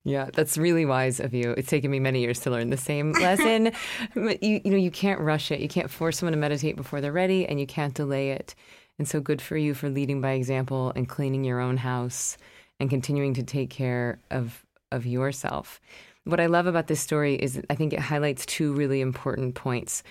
Yeah, 0.04 0.30
that's 0.32 0.56
really 0.56 0.86
wise 0.86 1.20
of 1.20 1.34
you. 1.34 1.50
It's 1.52 1.68
taken 1.68 1.90
me 1.90 2.00
many 2.00 2.20
years 2.20 2.40
to 2.40 2.50
learn 2.50 2.70
the 2.70 2.76
same 2.76 3.12
lesson. 3.20 3.72
you, 4.14 4.60
you 4.64 4.70
know, 4.70 4.76
you 4.76 4.90
can't 4.90 5.20
rush 5.20 5.50
it. 5.50 5.60
You 5.60 5.68
can't 5.68 5.90
force 5.90 6.18
someone 6.18 6.32
to 6.32 6.38
meditate 6.38 6.76
before 6.76 7.00
they're 7.00 7.12
ready, 7.12 7.46
and 7.46 7.60
you 7.60 7.66
can't 7.66 7.94
delay 7.94 8.30
it. 8.30 8.54
And 8.98 9.06
so, 9.06 9.20
good 9.20 9.42
for 9.42 9.56
you 9.56 9.74
for 9.74 9.90
leading 9.90 10.20
by 10.20 10.32
example 10.32 10.92
and 10.96 11.08
cleaning 11.08 11.44
your 11.44 11.60
own 11.60 11.76
house 11.76 12.38
and 12.80 12.88
continuing 12.88 13.34
to 13.34 13.42
take 13.42 13.70
care 13.70 14.18
of 14.30 14.64
of 14.90 15.04
yourself. 15.04 15.80
What 16.24 16.40
I 16.40 16.46
love 16.46 16.66
about 16.66 16.86
this 16.86 17.00
story 17.00 17.34
is 17.34 17.60
I 17.68 17.74
think 17.74 17.92
it 17.92 18.00
highlights 18.00 18.46
two 18.46 18.72
really 18.72 19.00
important 19.00 19.54
points, 19.54 20.02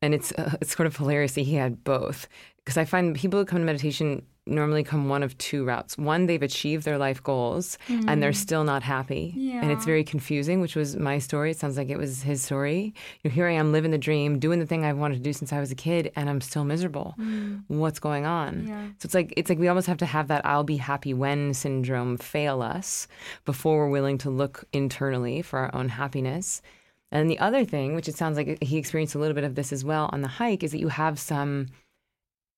and 0.00 0.14
it's 0.14 0.32
uh, 0.32 0.56
it's 0.60 0.76
sort 0.76 0.86
of 0.86 0.96
hilarious 0.96 1.34
that 1.34 1.42
he 1.42 1.54
had 1.54 1.82
both 1.82 2.28
because 2.70 2.78
I 2.78 2.84
find 2.84 3.16
people 3.16 3.40
who 3.40 3.44
come 3.44 3.58
to 3.58 3.64
meditation 3.64 4.22
normally 4.46 4.84
come 4.84 5.08
one 5.08 5.24
of 5.24 5.36
two 5.38 5.64
routes. 5.64 5.98
One, 5.98 6.26
they've 6.26 6.40
achieved 6.40 6.84
their 6.84 6.98
life 6.98 7.20
goals 7.20 7.78
and 7.88 8.22
they're 8.22 8.30
mm. 8.30 8.36
still 8.36 8.62
not 8.62 8.84
happy, 8.84 9.34
and 9.60 9.72
it's 9.72 9.84
very 9.84 10.04
confusing. 10.04 10.60
Which 10.60 10.76
was 10.76 10.96
my 10.96 11.18
story. 11.18 11.50
It 11.50 11.58
sounds 11.58 11.76
like 11.76 11.88
it 11.88 11.98
was 11.98 12.22
his 12.22 12.42
story. 12.42 12.94
You 13.24 13.30
know, 13.30 13.34
here 13.34 13.48
I 13.48 13.54
am 13.54 13.72
living 13.72 13.90
the 13.90 13.98
dream, 13.98 14.38
doing 14.38 14.60
the 14.60 14.66
thing 14.66 14.84
I've 14.84 14.98
wanted 14.98 15.16
to 15.16 15.20
do 15.20 15.32
since 15.32 15.52
I 15.52 15.58
was 15.58 15.72
a 15.72 15.74
kid, 15.74 16.12
and 16.14 16.30
I'm 16.30 16.40
still 16.40 16.64
miserable. 16.64 17.16
Mm. 17.18 17.64
What's 17.66 17.98
going 17.98 18.24
on? 18.24 18.68
Yeah. 18.68 18.86
So 18.98 19.06
it's 19.06 19.14
like 19.14 19.34
it's 19.36 19.50
like 19.50 19.58
we 19.58 19.66
almost 19.66 19.88
have 19.88 19.98
to 19.98 20.06
have 20.06 20.28
that 20.28 20.46
"I'll 20.46 20.62
be 20.62 20.76
happy 20.76 21.12
when" 21.12 21.52
syndrome 21.54 22.18
fail 22.18 22.62
us 22.62 23.08
before 23.44 23.78
we're 23.78 23.90
willing 23.90 24.18
to 24.18 24.30
look 24.30 24.64
internally 24.72 25.42
for 25.42 25.58
our 25.58 25.74
own 25.74 25.88
happiness. 25.88 26.62
And 27.10 27.28
the 27.28 27.40
other 27.40 27.64
thing, 27.64 27.96
which 27.96 28.06
it 28.06 28.16
sounds 28.16 28.36
like 28.36 28.62
he 28.62 28.76
experienced 28.78 29.16
a 29.16 29.18
little 29.18 29.34
bit 29.34 29.42
of 29.42 29.56
this 29.56 29.72
as 29.72 29.84
well 29.84 30.08
on 30.12 30.20
the 30.20 30.28
hike, 30.28 30.62
is 30.62 30.70
that 30.70 30.78
you 30.78 30.86
have 30.88 31.18
some, 31.18 31.66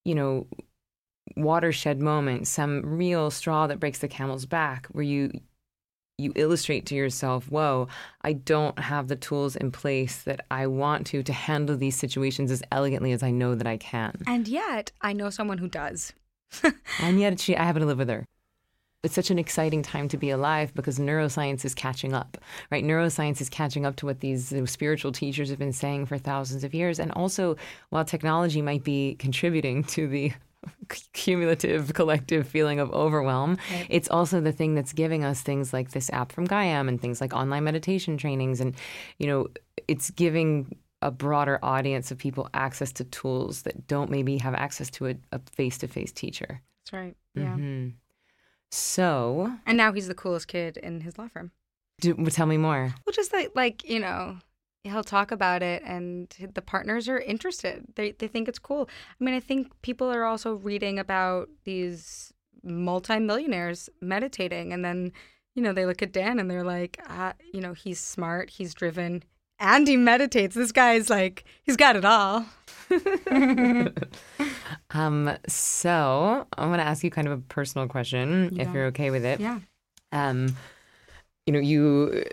you 0.04 0.14
know, 0.14 0.47
watershed 1.37 2.00
moment, 2.00 2.47
some 2.47 2.82
real 2.85 3.30
straw 3.30 3.66
that 3.66 3.80
breaks 3.80 3.99
the 3.99 4.09
camel's 4.09 4.47
back, 4.47 4.87
where 4.88 5.04
you 5.04 5.30
you 6.18 6.32
illustrate 6.37 6.87
to 6.87 6.94
yourself, 6.94 7.50
"Whoa, 7.50 7.88
I 8.23 8.35
don't 8.35 8.78
have 8.78 9.09
the 9.09 9.16
tools 9.16 9.56
in 9.56 9.73
place 9.73 10.23
that 10.23 10.44
I 10.50 10.66
want 10.66 11.06
to 11.09 11.23
to 11.23 11.32
handle 11.32 11.76
these 11.76 11.97
situations 11.97 12.50
as 12.50 12.62
elegantly 12.71 13.12
as 13.12 13.23
I 13.23 13.30
know 13.30 13.54
that 13.54 13.66
I 13.66 13.76
can." 13.76 14.23
And 14.26 14.47
yet, 14.47 14.92
I 15.00 15.12
know 15.12 15.30
someone 15.30 15.59
who 15.59 15.68
does. 15.68 16.12
And 17.00 17.18
yet, 17.18 17.40
she, 17.40 17.56
I 17.56 17.64
happen 17.64 17.80
to 17.80 17.87
live 17.87 17.99
with 17.99 18.11
her. 18.11 18.26
It's 19.02 19.14
such 19.14 19.30
an 19.30 19.38
exciting 19.38 19.82
time 19.82 20.06
to 20.09 20.16
be 20.16 20.30
alive 20.30 20.73
because 20.75 20.99
neuroscience 21.00 21.64
is 21.64 21.75
catching 21.75 22.14
up, 22.14 22.38
right? 22.71 22.85
Neuroscience 22.85 23.40
is 23.40 23.49
catching 23.49 23.85
up 23.85 23.97
to 23.97 24.06
what 24.06 24.21
these 24.21 24.52
spiritual 24.71 25.11
teachers 25.11 25.50
have 25.50 25.59
been 25.59 25.73
saying 25.73 26.06
for 26.06 26.18
thousands 26.18 26.62
of 26.62 26.73
years. 26.73 27.00
And 27.00 27.11
also, 27.12 27.56
while 27.90 28.04
technology 28.04 28.62
might 28.62 28.85
be 28.85 29.16
contributing 29.18 29.82
to 29.85 30.06
the 30.06 30.32
cumulative 31.12 31.94
collective 31.94 32.47
feeling 32.47 32.78
of 32.78 32.92
overwhelm, 32.92 33.59
it's 33.90 34.09
also 34.09 34.40
the 34.40 34.52
thing 34.52 34.75
that's 34.76 34.92
giving 34.92 35.25
us 35.25 35.40
things 35.42 35.73
like 35.73 35.90
this 35.90 36.09
app 36.11 36.30
from 36.30 36.47
Gaiam 36.47 36.88
and 36.88 37.00
things 37.00 37.21
like 37.21 37.32
online 37.35 37.64
meditation 37.64 38.16
trainings. 38.16 38.61
And, 38.61 38.75
you 39.18 39.26
know, 39.26 39.49
it's 39.88 40.11
giving 40.11 40.76
a 41.00 41.11
broader 41.11 41.59
audience 41.64 42.12
of 42.12 42.18
people 42.18 42.49
access 42.54 42.92
to 42.92 43.04
tools 43.04 43.62
that 43.62 43.88
don't 43.88 44.11
maybe 44.11 44.38
have 44.38 44.54
access 44.54 44.88
to 44.90 45.09
a, 45.09 45.16
a 45.32 45.40
face-to-face 45.50 46.12
teacher. 46.12 46.62
That's 46.85 46.92
right. 46.92 47.16
Yeah. 47.35 47.56
Mhm. 47.56 47.94
So, 48.75 49.52
And 49.67 49.76
now 49.76 49.93
he's 49.93 50.09
the 50.09 50.14
coolest 50.14 50.49
kid 50.49 50.79
in 50.79 51.02
his 51.02 51.19
law 51.19 51.29
firm. 51.29 51.52
do, 52.00 52.14
tell 52.31 52.47
me 52.47 52.57
more. 52.57 52.95
Well, 53.05 53.12
just 53.12 53.31
like 53.33 53.50
like 53.55 53.88
you 53.88 54.00
know, 54.00 54.38
he'll 54.83 55.05
talk 55.05 55.31
about 55.31 55.62
it, 55.62 55.83
and 55.85 56.35
the 56.55 56.62
partners 56.62 57.07
are 57.07 57.19
interested. 57.19 57.85
They 57.97 58.12
they 58.12 58.29
think 58.29 58.49
it's 58.49 58.59
cool. 58.59 58.88
I 59.21 59.25
mean, 59.25 59.35
I 59.35 59.41
think 59.41 59.71
people 59.83 60.11
are 60.11 60.25
also 60.25 60.55
reading 60.55 60.99
about 60.99 61.50
these 61.64 62.33
multimillionaires 62.64 63.91
meditating, 64.00 64.73
and 64.73 64.83
then 64.83 65.12
you 65.55 65.62
know 65.62 65.75
they 65.75 65.85
look 65.85 66.00
at 66.00 66.12
Dan 66.12 66.38
and 66.38 66.50
they're 66.50 66.64
like, 66.64 66.99
uh, 67.09 67.35
you 67.52 67.61
know, 67.61 67.75
he's 67.75 68.00
smart, 68.00 68.49
he's 68.49 68.73
driven. 68.73 69.23
And 69.62 69.87
he 69.88 69.97
meditates. 69.97 70.54
This 70.54 70.73
guy's 70.73 71.09
like, 71.09 71.45
he's 71.62 71.76
got 71.76 71.97
it 71.97 72.04
all. 72.04 72.45
um, 74.90 75.31
so 75.49 76.47
I'm 76.59 76.69
going 76.69 76.78
to 76.78 76.85
ask 76.85 77.02
you 77.04 77.11
kind 77.11 77.26
of 77.28 77.33
a 77.38 77.42
personal 77.42 77.88
question, 77.88 78.50
Yeah. 78.52 78.62
if 78.69 78.75
you're 78.75 78.87
okay 78.87 79.11
with 79.11 79.25
it. 79.25 79.40
Yeah. 79.40 79.61
Um, 80.12 80.54
you 81.47 81.52
know, 81.52 81.59
you 81.61 82.25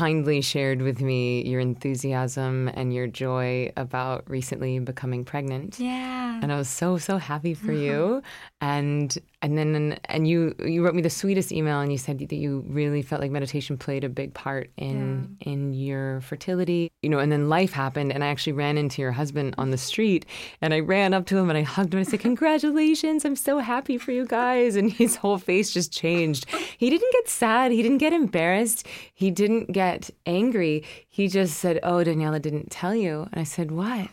kindly 0.00 0.40
shared 0.40 0.80
with 0.80 1.02
me 1.02 1.42
your 1.42 1.60
enthusiasm 1.60 2.70
and 2.72 2.94
your 2.94 3.06
joy 3.06 3.70
about 3.76 4.24
recently 4.30 4.78
becoming 4.78 5.24
pregnant. 5.24 5.78
Yeah. 5.78 6.40
And 6.42 6.50
I 6.50 6.56
was 6.56 6.70
so 6.70 6.96
so 6.96 7.18
happy 7.18 7.52
for 7.52 7.72
you, 7.72 8.22
and 8.62 9.16
and 9.42 9.58
then 9.58 9.98
and 10.06 10.26
you 10.26 10.54
you 10.64 10.82
wrote 10.82 10.94
me 10.94 11.02
the 11.02 11.10
sweetest 11.10 11.52
email, 11.52 11.80
and 11.80 11.92
you 11.92 11.98
said 11.98 12.18
that 12.18 12.34
you 12.34 12.64
really 12.66 13.02
felt 13.02 13.20
like 13.20 13.30
meditation 13.30 13.76
played 13.76 14.04
a 14.04 14.08
big 14.08 14.32
part 14.32 14.70
in 14.78 15.36
in 15.40 15.74
your 15.74 16.22
fertility, 16.22 16.90
you 17.02 17.10
know. 17.10 17.18
And 17.18 17.30
then 17.30 17.50
life 17.50 17.72
happened, 17.72 18.10
and 18.14 18.24
I 18.24 18.28
actually 18.28 18.54
ran 18.54 18.78
into 18.78 19.02
your 19.02 19.12
husband 19.12 19.54
on 19.58 19.70
the 19.70 19.78
street, 19.90 20.24
and 20.62 20.72
I 20.72 20.80
ran 20.80 21.12
up 21.12 21.26
to 21.26 21.36
him 21.36 21.50
and 21.50 21.58
I 21.58 21.62
hugged 21.62 21.92
him. 21.92 21.98
and 21.98 22.08
I 22.08 22.10
said, 22.10 22.20
"Congratulations! 22.20 23.26
I'm 23.26 23.36
so 23.36 23.58
happy 23.58 23.98
for 23.98 24.12
you 24.12 24.24
guys." 24.24 24.76
And 24.76 24.90
his 24.90 25.16
whole 25.16 25.36
face 25.36 25.74
just 25.74 25.92
changed. 25.92 26.46
He 26.78 26.88
didn't 26.88 27.12
get 27.12 27.28
sad. 27.28 27.70
He 27.72 27.82
didn't 27.82 27.98
get 28.06 28.14
embarrassed. 28.14 28.86
He 29.12 29.30
didn't 29.30 29.72
get 29.72 29.89
angry. 30.26 30.84
He 31.08 31.28
just 31.28 31.58
said, 31.58 31.80
"Oh, 31.82 32.02
Daniella 32.04 32.40
didn't 32.40 32.70
tell 32.70 32.94
you." 32.94 33.28
And 33.32 33.40
I 33.40 33.44
said, 33.44 33.70
"What?" 33.70 34.08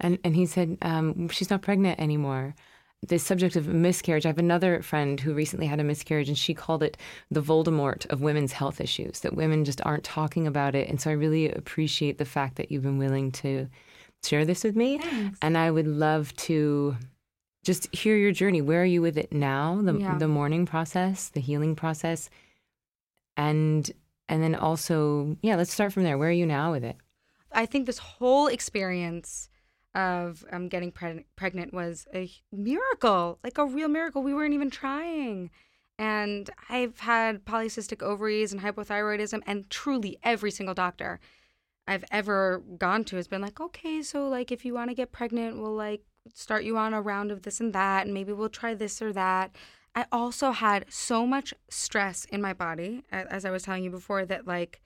And 0.00 0.18
and 0.24 0.34
he 0.36 0.46
said, 0.46 0.76
um, 0.82 1.28
she's 1.28 1.50
not 1.50 1.62
pregnant 1.62 1.98
anymore. 2.00 2.54
The 3.06 3.18
subject 3.18 3.56
of 3.56 3.66
miscarriage. 3.68 4.26
I 4.26 4.30
have 4.30 4.38
another 4.38 4.82
friend 4.82 5.20
who 5.20 5.32
recently 5.34 5.66
had 5.66 5.80
a 5.80 5.84
miscarriage, 5.84 6.28
and 6.28 6.36
she 6.36 6.54
called 6.54 6.82
it 6.82 6.96
the 7.30 7.42
Voldemort 7.42 8.06
of 8.10 8.20
women's 8.20 8.52
health 8.52 8.80
issues. 8.80 9.20
That 9.20 9.36
women 9.36 9.64
just 9.64 9.80
aren't 9.86 10.04
talking 10.04 10.46
about 10.46 10.74
it, 10.74 10.88
and 10.88 11.00
so 11.00 11.10
I 11.10 11.14
really 11.14 11.50
appreciate 11.50 12.18
the 12.18 12.24
fact 12.24 12.56
that 12.56 12.70
you've 12.70 12.82
been 12.82 12.98
willing 12.98 13.32
to 13.42 13.68
share 14.24 14.44
this 14.44 14.64
with 14.64 14.76
me. 14.76 15.00
And 15.40 15.56
I 15.56 15.70
would 15.70 15.86
love 15.86 16.34
to 16.48 16.96
just 17.64 17.94
hear 17.94 18.16
your 18.16 18.32
journey. 18.32 18.60
Where 18.60 18.82
are 18.82 18.92
you 18.96 19.02
with 19.02 19.16
it 19.16 19.32
now? 19.32 19.80
The 19.82 19.94
Yeah. 19.98 20.18
the 20.18 20.28
mourning 20.28 20.66
process, 20.66 21.28
the 21.28 21.40
healing 21.40 21.74
process, 21.76 22.28
and 23.36 23.90
and 24.28 24.42
then 24.42 24.54
also, 24.54 25.36
yeah, 25.42 25.56
let's 25.56 25.72
start 25.72 25.92
from 25.92 26.02
there. 26.02 26.18
Where 26.18 26.28
are 26.28 26.32
you 26.32 26.46
now 26.46 26.72
with 26.72 26.84
it? 26.84 26.96
I 27.52 27.66
think 27.66 27.86
this 27.86 27.98
whole 27.98 28.48
experience 28.48 29.48
of 29.94 30.44
um, 30.52 30.68
getting 30.68 30.92
preg- 30.92 31.24
pregnant 31.36 31.72
was 31.72 32.06
a 32.14 32.30
miracle, 32.52 33.38
like 33.42 33.56
a 33.56 33.64
real 33.64 33.88
miracle. 33.88 34.22
We 34.22 34.34
weren't 34.34 34.54
even 34.54 34.70
trying. 34.70 35.50
And 35.98 36.50
I've 36.68 37.00
had 37.00 37.46
polycystic 37.46 38.02
ovaries 38.02 38.52
and 38.52 38.60
hypothyroidism, 38.60 39.42
and 39.46 39.70
truly 39.70 40.18
every 40.22 40.50
single 40.50 40.74
doctor 40.74 41.18
I've 41.88 42.04
ever 42.10 42.62
gone 42.78 43.04
to 43.04 43.16
has 43.16 43.28
been 43.28 43.40
like, 43.40 43.60
okay, 43.60 44.02
so 44.02 44.28
like 44.28 44.52
if 44.52 44.64
you 44.64 44.74
want 44.74 44.90
to 44.90 44.94
get 44.94 45.12
pregnant, 45.12 45.58
we'll 45.58 45.74
like 45.74 46.02
start 46.34 46.64
you 46.64 46.76
on 46.76 46.92
a 46.92 47.00
round 47.00 47.30
of 47.30 47.42
this 47.42 47.60
and 47.60 47.72
that, 47.72 48.04
and 48.04 48.12
maybe 48.12 48.32
we'll 48.32 48.48
try 48.48 48.74
this 48.74 49.00
or 49.00 49.12
that. 49.12 49.54
I 49.96 50.04
also 50.12 50.50
had 50.52 50.84
so 50.90 51.26
much 51.26 51.54
stress 51.70 52.26
in 52.26 52.42
my 52.42 52.52
body, 52.52 53.02
as 53.10 53.46
I 53.46 53.50
was 53.50 53.62
telling 53.62 53.82
you 53.82 53.90
before, 53.90 54.26
that 54.26 54.46
like 54.46 54.82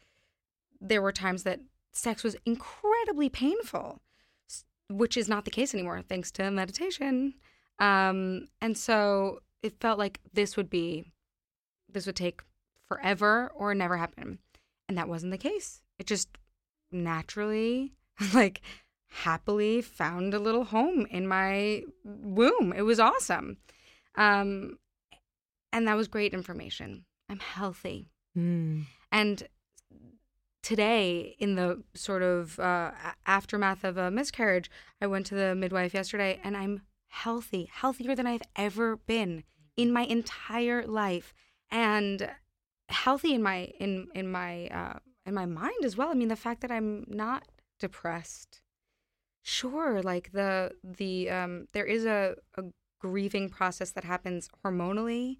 there 0.80 1.02
were 1.02 1.10
times 1.10 1.42
that 1.42 1.60
sex 1.92 2.22
was 2.22 2.36
incredibly 2.46 3.28
painful, 3.28 4.00
which 4.88 5.16
is 5.16 5.28
not 5.28 5.44
the 5.44 5.50
case 5.50 5.74
anymore 5.74 6.00
thanks 6.08 6.30
to 6.32 6.48
meditation. 6.52 7.34
Um, 7.80 8.46
and 8.60 8.78
so 8.78 9.40
it 9.64 9.80
felt 9.80 9.98
like 9.98 10.20
this 10.32 10.56
would 10.56 10.70
be, 10.70 11.10
this 11.92 12.06
would 12.06 12.16
take 12.16 12.42
forever 12.86 13.50
or 13.56 13.74
never 13.74 13.96
happen. 13.96 14.38
And 14.88 14.96
that 14.96 15.08
wasn't 15.08 15.32
the 15.32 15.38
case. 15.38 15.82
It 15.98 16.06
just 16.06 16.28
naturally, 16.92 17.94
like 18.34 18.60
happily 19.08 19.82
found 19.82 20.34
a 20.34 20.38
little 20.38 20.64
home 20.64 21.04
in 21.10 21.26
my 21.26 21.82
womb. 22.04 22.72
It 22.76 22.82
was 22.82 23.00
awesome. 23.00 23.56
Um, 24.14 24.78
and 25.72 25.86
that 25.86 25.96
was 25.96 26.08
great 26.08 26.34
information. 26.34 27.04
I'm 27.28 27.40
healthy. 27.40 28.10
Mm. 28.36 28.86
And 29.12 29.48
today, 30.62 31.36
in 31.38 31.54
the 31.54 31.82
sort 31.94 32.22
of 32.22 32.58
uh, 32.58 32.92
aftermath 33.26 33.84
of 33.84 33.96
a 33.96 34.10
miscarriage, 34.10 34.70
I 35.00 35.06
went 35.06 35.26
to 35.26 35.34
the 35.34 35.54
midwife 35.54 35.94
yesterday 35.94 36.40
and 36.42 36.56
I'm 36.56 36.82
healthy, 37.08 37.70
healthier 37.72 38.14
than 38.14 38.26
I've 38.26 38.42
ever 38.56 38.96
been 38.96 39.44
in 39.76 39.92
my 39.92 40.02
entire 40.02 40.86
life. 40.86 41.32
And 41.70 42.30
healthy 42.90 43.34
in 43.34 43.42
my 43.42 43.72
in 43.78 44.08
in 44.14 44.30
my 44.30 44.66
uh, 44.68 44.98
in 45.24 45.34
my 45.34 45.46
mind 45.46 45.84
as 45.84 45.96
well. 45.96 46.08
I 46.08 46.14
mean, 46.14 46.28
the 46.28 46.36
fact 46.36 46.60
that 46.62 46.70
I'm 46.70 47.04
not 47.08 47.44
depressed. 47.78 48.62
Sure, 49.42 50.02
like 50.02 50.32
the 50.32 50.72
the 50.84 51.30
um, 51.30 51.68
there 51.72 51.86
is 51.86 52.04
a, 52.04 52.36
a 52.56 52.64
grieving 53.00 53.48
process 53.48 53.92
that 53.92 54.04
happens 54.04 54.50
hormonally, 54.64 55.38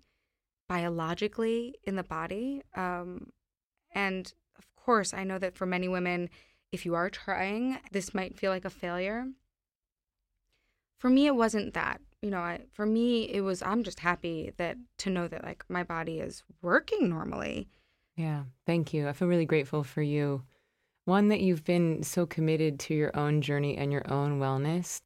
biologically 0.71 1.75
in 1.83 1.97
the 1.97 2.05
body, 2.05 2.63
um, 2.77 3.33
and 3.93 4.33
of 4.57 4.65
course, 4.77 5.13
I 5.13 5.25
know 5.25 5.37
that 5.37 5.57
for 5.57 5.67
many 5.67 5.89
women, 5.89 6.31
if 6.71 6.87
you 6.87 6.95
are 6.95 7.11
trying, 7.11 7.79
this 7.91 8.15
might 8.15 8.39
feel 8.39 8.53
like 8.53 8.65
a 8.65 8.71
failure. 8.71 9.27
For 10.97 11.11
me, 11.11 11.27
it 11.27 11.35
wasn't 11.35 11.75
that. 11.75 12.01
You 12.23 12.31
know, 12.31 12.39
I, 12.39 12.61
for 12.73 12.87
me, 12.87 13.25
it 13.25 13.41
was 13.41 13.63
I'm 13.63 13.83
just 13.83 13.99
happy 13.99 14.53
that 14.59 14.77
to 14.99 15.11
know 15.11 15.27
that 15.27 15.43
like 15.43 15.65
my 15.69 15.83
body 15.83 16.21
is 16.21 16.45
working 16.63 17.09
normally. 17.09 17.69
Yeah, 18.15 18.45
thank 18.65 18.95
you. 18.95 19.09
I 19.09 19.13
feel 19.13 19.27
really 19.27 19.47
grateful 19.47 19.83
for 19.83 20.03
you. 20.03 20.45
One, 21.05 21.29
that 21.29 21.41
you've 21.41 21.65
been 21.65 22.05
so 22.05 22.27
committed 22.27 22.79
to 22.81 22.95
your 22.95 23.17
own 23.19 23.41
journey 23.43 23.77
and 23.77 23.91
your 23.91 24.09
own 24.09 24.39
wellness. 24.39 25.01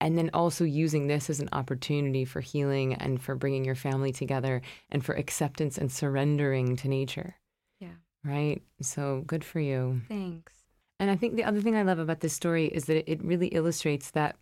And 0.00 0.16
then 0.16 0.30
also 0.32 0.64
using 0.64 1.06
this 1.08 1.28
as 1.28 1.40
an 1.40 1.50
opportunity 1.52 2.24
for 2.24 2.40
healing 2.40 2.94
and 2.94 3.20
for 3.20 3.34
bringing 3.34 3.64
your 3.64 3.74
family 3.74 4.12
together 4.12 4.62
and 4.90 5.04
for 5.04 5.14
acceptance 5.14 5.76
and 5.76 5.92
surrendering 5.92 6.76
to 6.76 6.88
nature, 6.88 7.36
Yeah. 7.80 7.96
right? 8.24 8.62
So 8.80 9.22
good 9.26 9.44
for 9.44 9.60
you. 9.60 10.00
Thanks. 10.08 10.54
And 10.98 11.10
I 11.10 11.16
think 11.16 11.36
the 11.36 11.44
other 11.44 11.60
thing 11.60 11.76
I 11.76 11.82
love 11.82 11.98
about 11.98 12.20
this 12.20 12.32
story 12.32 12.66
is 12.66 12.86
that 12.86 13.10
it 13.10 13.22
really 13.22 13.48
illustrates 13.48 14.10
that 14.12 14.36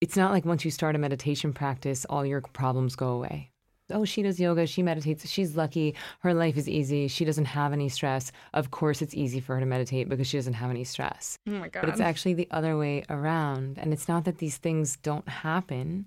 it's 0.00 0.16
not 0.16 0.32
like 0.32 0.44
once 0.44 0.64
you 0.64 0.70
start 0.70 0.96
a 0.96 0.98
meditation 0.98 1.52
practice, 1.52 2.04
all 2.08 2.24
your 2.24 2.40
problems 2.40 2.96
go 2.96 3.08
away. 3.08 3.52
Oh, 3.90 4.04
she 4.04 4.22
does 4.22 4.40
yoga, 4.40 4.66
she 4.66 4.82
meditates, 4.82 5.28
she's 5.28 5.56
lucky, 5.56 5.94
her 6.20 6.34
life 6.34 6.56
is 6.56 6.68
easy, 6.68 7.08
she 7.08 7.24
doesn't 7.24 7.46
have 7.46 7.72
any 7.72 7.88
stress. 7.88 8.32
Of 8.54 8.70
course, 8.70 9.02
it's 9.02 9.14
easy 9.14 9.40
for 9.40 9.54
her 9.54 9.60
to 9.60 9.66
meditate 9.66 10.08
because 10.08 10.26
she 10.26 10.38
doesn't 10.38 10.54
have 10.54 10.70
any 10.70 10.84
stress. 10.84 11.38
Oh 11.46 11.52
my 11.52 11.68
god. 11.68 11.80
But 11.80 11.90
it's 11.90 12.00
actually 12.00 12.34
the 12.34 12.48
other 12.50 12.76
way 12.76 13.04
around. 13.08 13.78
And 13.78 13.92
it's 13.92 14.08
not 14.08 14.24
that 14.24 14.38
these 14.38 14.56
things 14.56 14.96
don't 14.96 15.28
happen, 15.28 16.06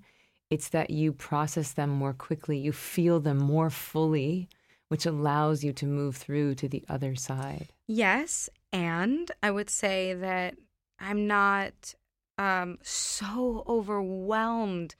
it's 0.50 0.68
that 0.68 0.90
you 0.90 1.12
process 1.12 1.72
them 1.72 1.90
more 1.90 2.12
quickly, 2.12 2.58
you 2.58 2.72
feel 2.72 3.20
them 3.20 3.38
more 3.38 3.70
fully, 3.70 4.48
which 4.88 5.06
allows 5.06 5.64
you 5.64 5.72
to 5.72 5.86
move 5.86 6.16
through 6.16 6.54
to 6.56 6.68
the 6.68 6.84
other 6.88 7.14
side. 7.14 7.72
Yes, 7.86 8.48
and 8.72 9.30
I 9.42 9.50
would 9.50 9.70
say 9.70 10.14
that 10.14 10.56
I'm 10.98 11.26
not 11.26 11.94
um, 12.38 12.78
so 12.82 13.64
overwhelmed 13.68 14.94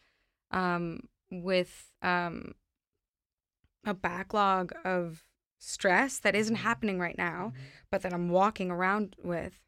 um, 0.51 1.09
with 1.31 1.91
um, 2.03 2.55
a 3.87 3.95
backlog 3.95 4.73
of 4.85 5.25
stress 5.59 6.19
that 6.19 6.35
isn't 6.35 6.57
happening 6.57 6.99
right 6.99 7.17
now, 7.17 7.53
but 7.91 8.03
that 8.03 8.13
I'm 8.13 8.29
walking 8.29 8.71
around 8.71 9.17
with. 9.23 9.61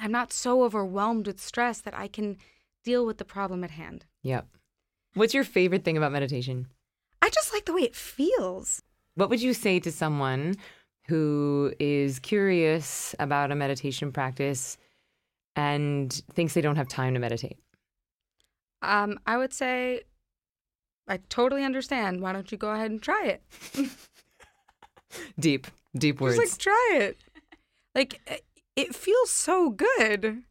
I'm 0.00 0.12
not 0.12 0.32
so 0.32 0.62
overwhelmed 0.62 1.26
with 1.26 1.40
stress 1.40 1.80
that 1.80 1.94
I 1.94 2.08
can 2.08 2.36
deal 2.84 3.06
with 3.06 3.18
the 3.18 3.24
problem 3.24 3.64
at 3.64 3.70
hand. 3.70 4.04
Yep. 4.22 4.46
What's 5.14 5.34
your 5.34 5.44
favorite 5.44 5.84
thing 5.84 5.96
about 5.96 6.12
meditation? 6.12 6.66
I 7.22 7.30
just 7.30 7.52
like 7.52 7.64
the 7.64 7.72
way 7.72 7.82
it 7.82 7.96
feels. 7.96 8.82
What 9.14 9.30
would 9.30 9.40
you 9.40 9.54
say 9.54 9.80
to 9.80 9.90
someone 9.90 10.56
who 11.08 11.72
is 11.80 12.18
curious 12.18 13.14
about 13.18 13.50
a 13.50 13.54
meditation 13.54 14.12
practice 14.12 14.76
and 15.54 16.12
thinks 16.32 16.52
they 16.52 16.60
don't 16.60 16.76
have 16.76 16.88
time 16.88 17.14
to 17.14 17.20
meditate? 17.20 17.58
Um, 18.82 19.18
I 19.26 19.38
would 19.38 19.54
say, 19.54 20.02
I 21.08 21.18
totally 21.28 21.64
understand. 21.64 22.20
Why 22.20 22.32
don't 22.32 22.50
you 22.50 22.58
go 22.58 22.70
ahead 22.70 22.90
and 22.90 23.00
try 23.02 23.26
it? 23.26 23.90
Deep, 25.38 25.66
deep 25.96 26.20
words. 26.20 26.36
Just 26.36 26.52
like 26.54 26.58
try 26.58 26.90
it. 27.00 27.18
Like 27.94 28.20
it- 28.26 28.42
it 28.74 28.94
feels 28.94 29.30
so 29.30 29.70
good. 29.70 30.42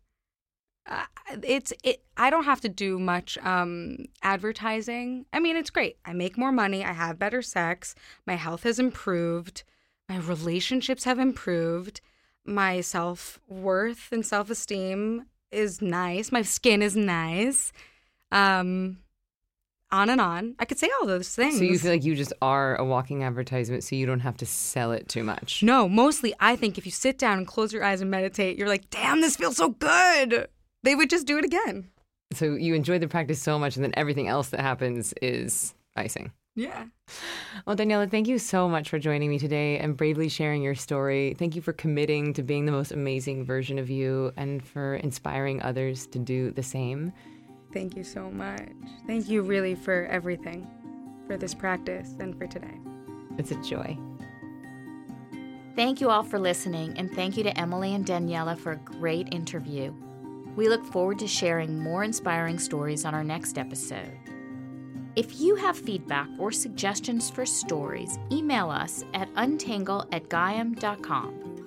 Uh, 0.88 1.06
it's 1.44 1.72
it. 1.84 2.04
I 2.18 2.32
don't 2.32 2.46
have 2.46 2.62
to 2.62 2.70
do 2.70 2.98
much 2.98 3.38
um, 3.40 4.06
advertising. 4.24 5.28
I 5.32 5.40
mean, 5.40 5.56
it's 5.58 5.70
great. 5.70 5.98
I 6.06 6.14
make 6.14 6.36
more 6.36 6.52
money. 6.52 6.84
I 6.84 6.94
have 6.94 7.20
better 7.20 7.44
sex. 7.44 7.94
My 8.26 8.34
health 8.36 8.64
has 8.64 8.80
improved. 8.80 9.64
My 10.10 10.18
relationships 10.18 11.04
have 11.04 11.20
improved. 11.20 12.02
My 12.46 12.82
self 12.82 13.40
worth 13.48 14.12
and 14.12 14.26
self 14.26 14.50
esteem 14.50 15.26
is 15.52 15.84
nice. 15.84 16.32
My 16.32 16.42
skin 16.42 16.82
is 16.82 16.96
nice. 16.96 17.72
Um, 18.32 18.98
on 19.92 20.10
and 20.10 20.20
on. 20.20 20.56
I 20.60 20.66
could 20.66 20.78
say 20.78 20.90
all 21.00 21.08
those 21.08 21.30
things. 21.30 21.58
So 21.58 21.64
you 21.64 21.78
feel 21.78 21.92
like 21.92 22.04
you 22.04 22.16
just 22.16 22.34
are 22.42 22.76
a 22.76 22.86
walking 22.86 23.24
advertisement, 23.24 23.84
so 23.84 23.96
you 23.96 24.06
don't 24.06 24.20
have 24.22 24.38
to 24.38 24.46
sell 24.46 24.92
it 24.92 25.08
too 25.08 25.24
much. 25.24 25.64
No, 25.64 25.88
mostly 25.88 26.34
I 26.40 26.56
think 26.56 26.78
if 26.78 26.86
you 26.86 26.92
sit 26.92 27.18
down 27.18 27.38
and 27.38 27.48
close 27.48 27.72
your 27.72 27.84
eyes 27.84 28.02
and 28.02 28.12
meditate, 28.12 28.58
you're 28.58 28.68
like, 28.68 28.90
damn, 28.90 29.22
this 29.22 29.36
feels 29.36 29.58
so 29.58 29.70
good. 29.70 30.48
They 30.84 30.96
would 30.96 31.10
just 31.10 31.28
do 31.28 31.38
it 31.38 31.46
again. 31.46 31.90
So 32.34 32.56
you 32.56 32.74
enjoy 32.74 33.00
the 33.00 33.08
practice 33.08 33.42
so 33.42 33.58
much, 33.60 33.76
and 33.76 33.84
then 33.84 33.94
everything 33.96 34.28
else 34.28 34.50
that 34.50 34.60
happens 34.60 35.14
is 35.22 35.74
icing. 35.96 36.32
Yeah. 36.56 36.86
Well, 37.66 37.76
Daniella, 37.76 38.08
thank 38.08 38.28
you 38.28 38.40
so 38.40 38.70
much 38.70 38.90
for 38.90 38.98
joining 38.98 39.30
me 39.30 39.38
today 39.38 39.78
and 39.78 39.98
bravely 39.98 40.30
sharing 40.30 40.64
your 40.64 40.76
story. 40.76 41.36
Thank 41.38 41.56
you 41.56 41.62
for 41.62 41.74
committing 41.74 42.34
to 42.34 42.44
being 42.44 42.66
the 42.66 42.72
most 42.72 42.94
amazing 42.94 43.44
version 43.44 43.78
of 43.78 43.90
you 43.90 44.32
and 44.38 44.66
for 44.66 44.96
inspiring 44.96 45.62
others 45.62 46.08
to 46.08 46.20
do 46.20 46.52
the 46.52 46.64
same. 46.64 47.12
Thank 47.76 47.98
you 47.98 48.06
so 48.06 48.32
much. 48.32 48.70
Thank 49.06 49.28
you 49.28 49.42
really 49.42 49.76
for 49.76 50.06
everything, 50.06 50.66
for 51.28 51.36
this 51.36 51.54
practice 51.54 52.16
and 52.22 52.34
for 52.38 52.48
today. 52.48 52.80
It's 53.38 53.52
a 53.52 53.62
joy. 53.62 53.98
Thank 55.76 56.00
you 56.00 56.10
all 56.10 56.24
for 56.24 56.40
listening, 56.40 56.98
and 56.98 57.12
thank 57.12 57.36
you 57.36 57.44
to 57.44 57.60
Emily 57.60 57.94
and 57.94 58.06
Daniella 58.06 58.56
for 58.56 58.72
a 58.72 58.78
great 58.78 59.28
interview. 59.34 59.94
We 60.56 60.70
look 60.70 60.86
forward 60.86 61.20
to 61.20 61.28
sharing 61.28 61.78
more 61.78 62.06
inspiring 62.06 62.60
stories 62.60 63.04
on 63.04 63.14
our 63.14 63.26
next 63.26 63.58
episode. 63.58 64.18
If 65.18 65.42
you 65.42 65.56
have 65.56 65.78
feedback 65.78 66.30
or 66.40 66.54
suggestions 66.54 67.30
for 67.30 67.46
stories, 67.46 68.18
email 68.32 68.70
us 68.70 69.04
at 69.14 69.28
untangle 69.36 70.08
at 70.14 70.30
gaiam.com. 70.30 71.66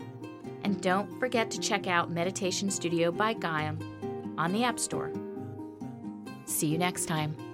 And 0.64 0.80
don't 0.80 1.20
forget 1.20 1.50
to 1.50 1.60
check 1.60 1.86
out 1.86 2.10
Meditation 2.10 2.70
Studio 2.70 3.12
by 3.12 3.34
Gaiam 3.34 3.78
on 4.38 4.52
the 4.52 4.64
App 4.64 4.78
Store. 4.78 5.12
See 6.48 6.66
you 6.66 6.78
next 6.78 7.06
time. 7.06 7.47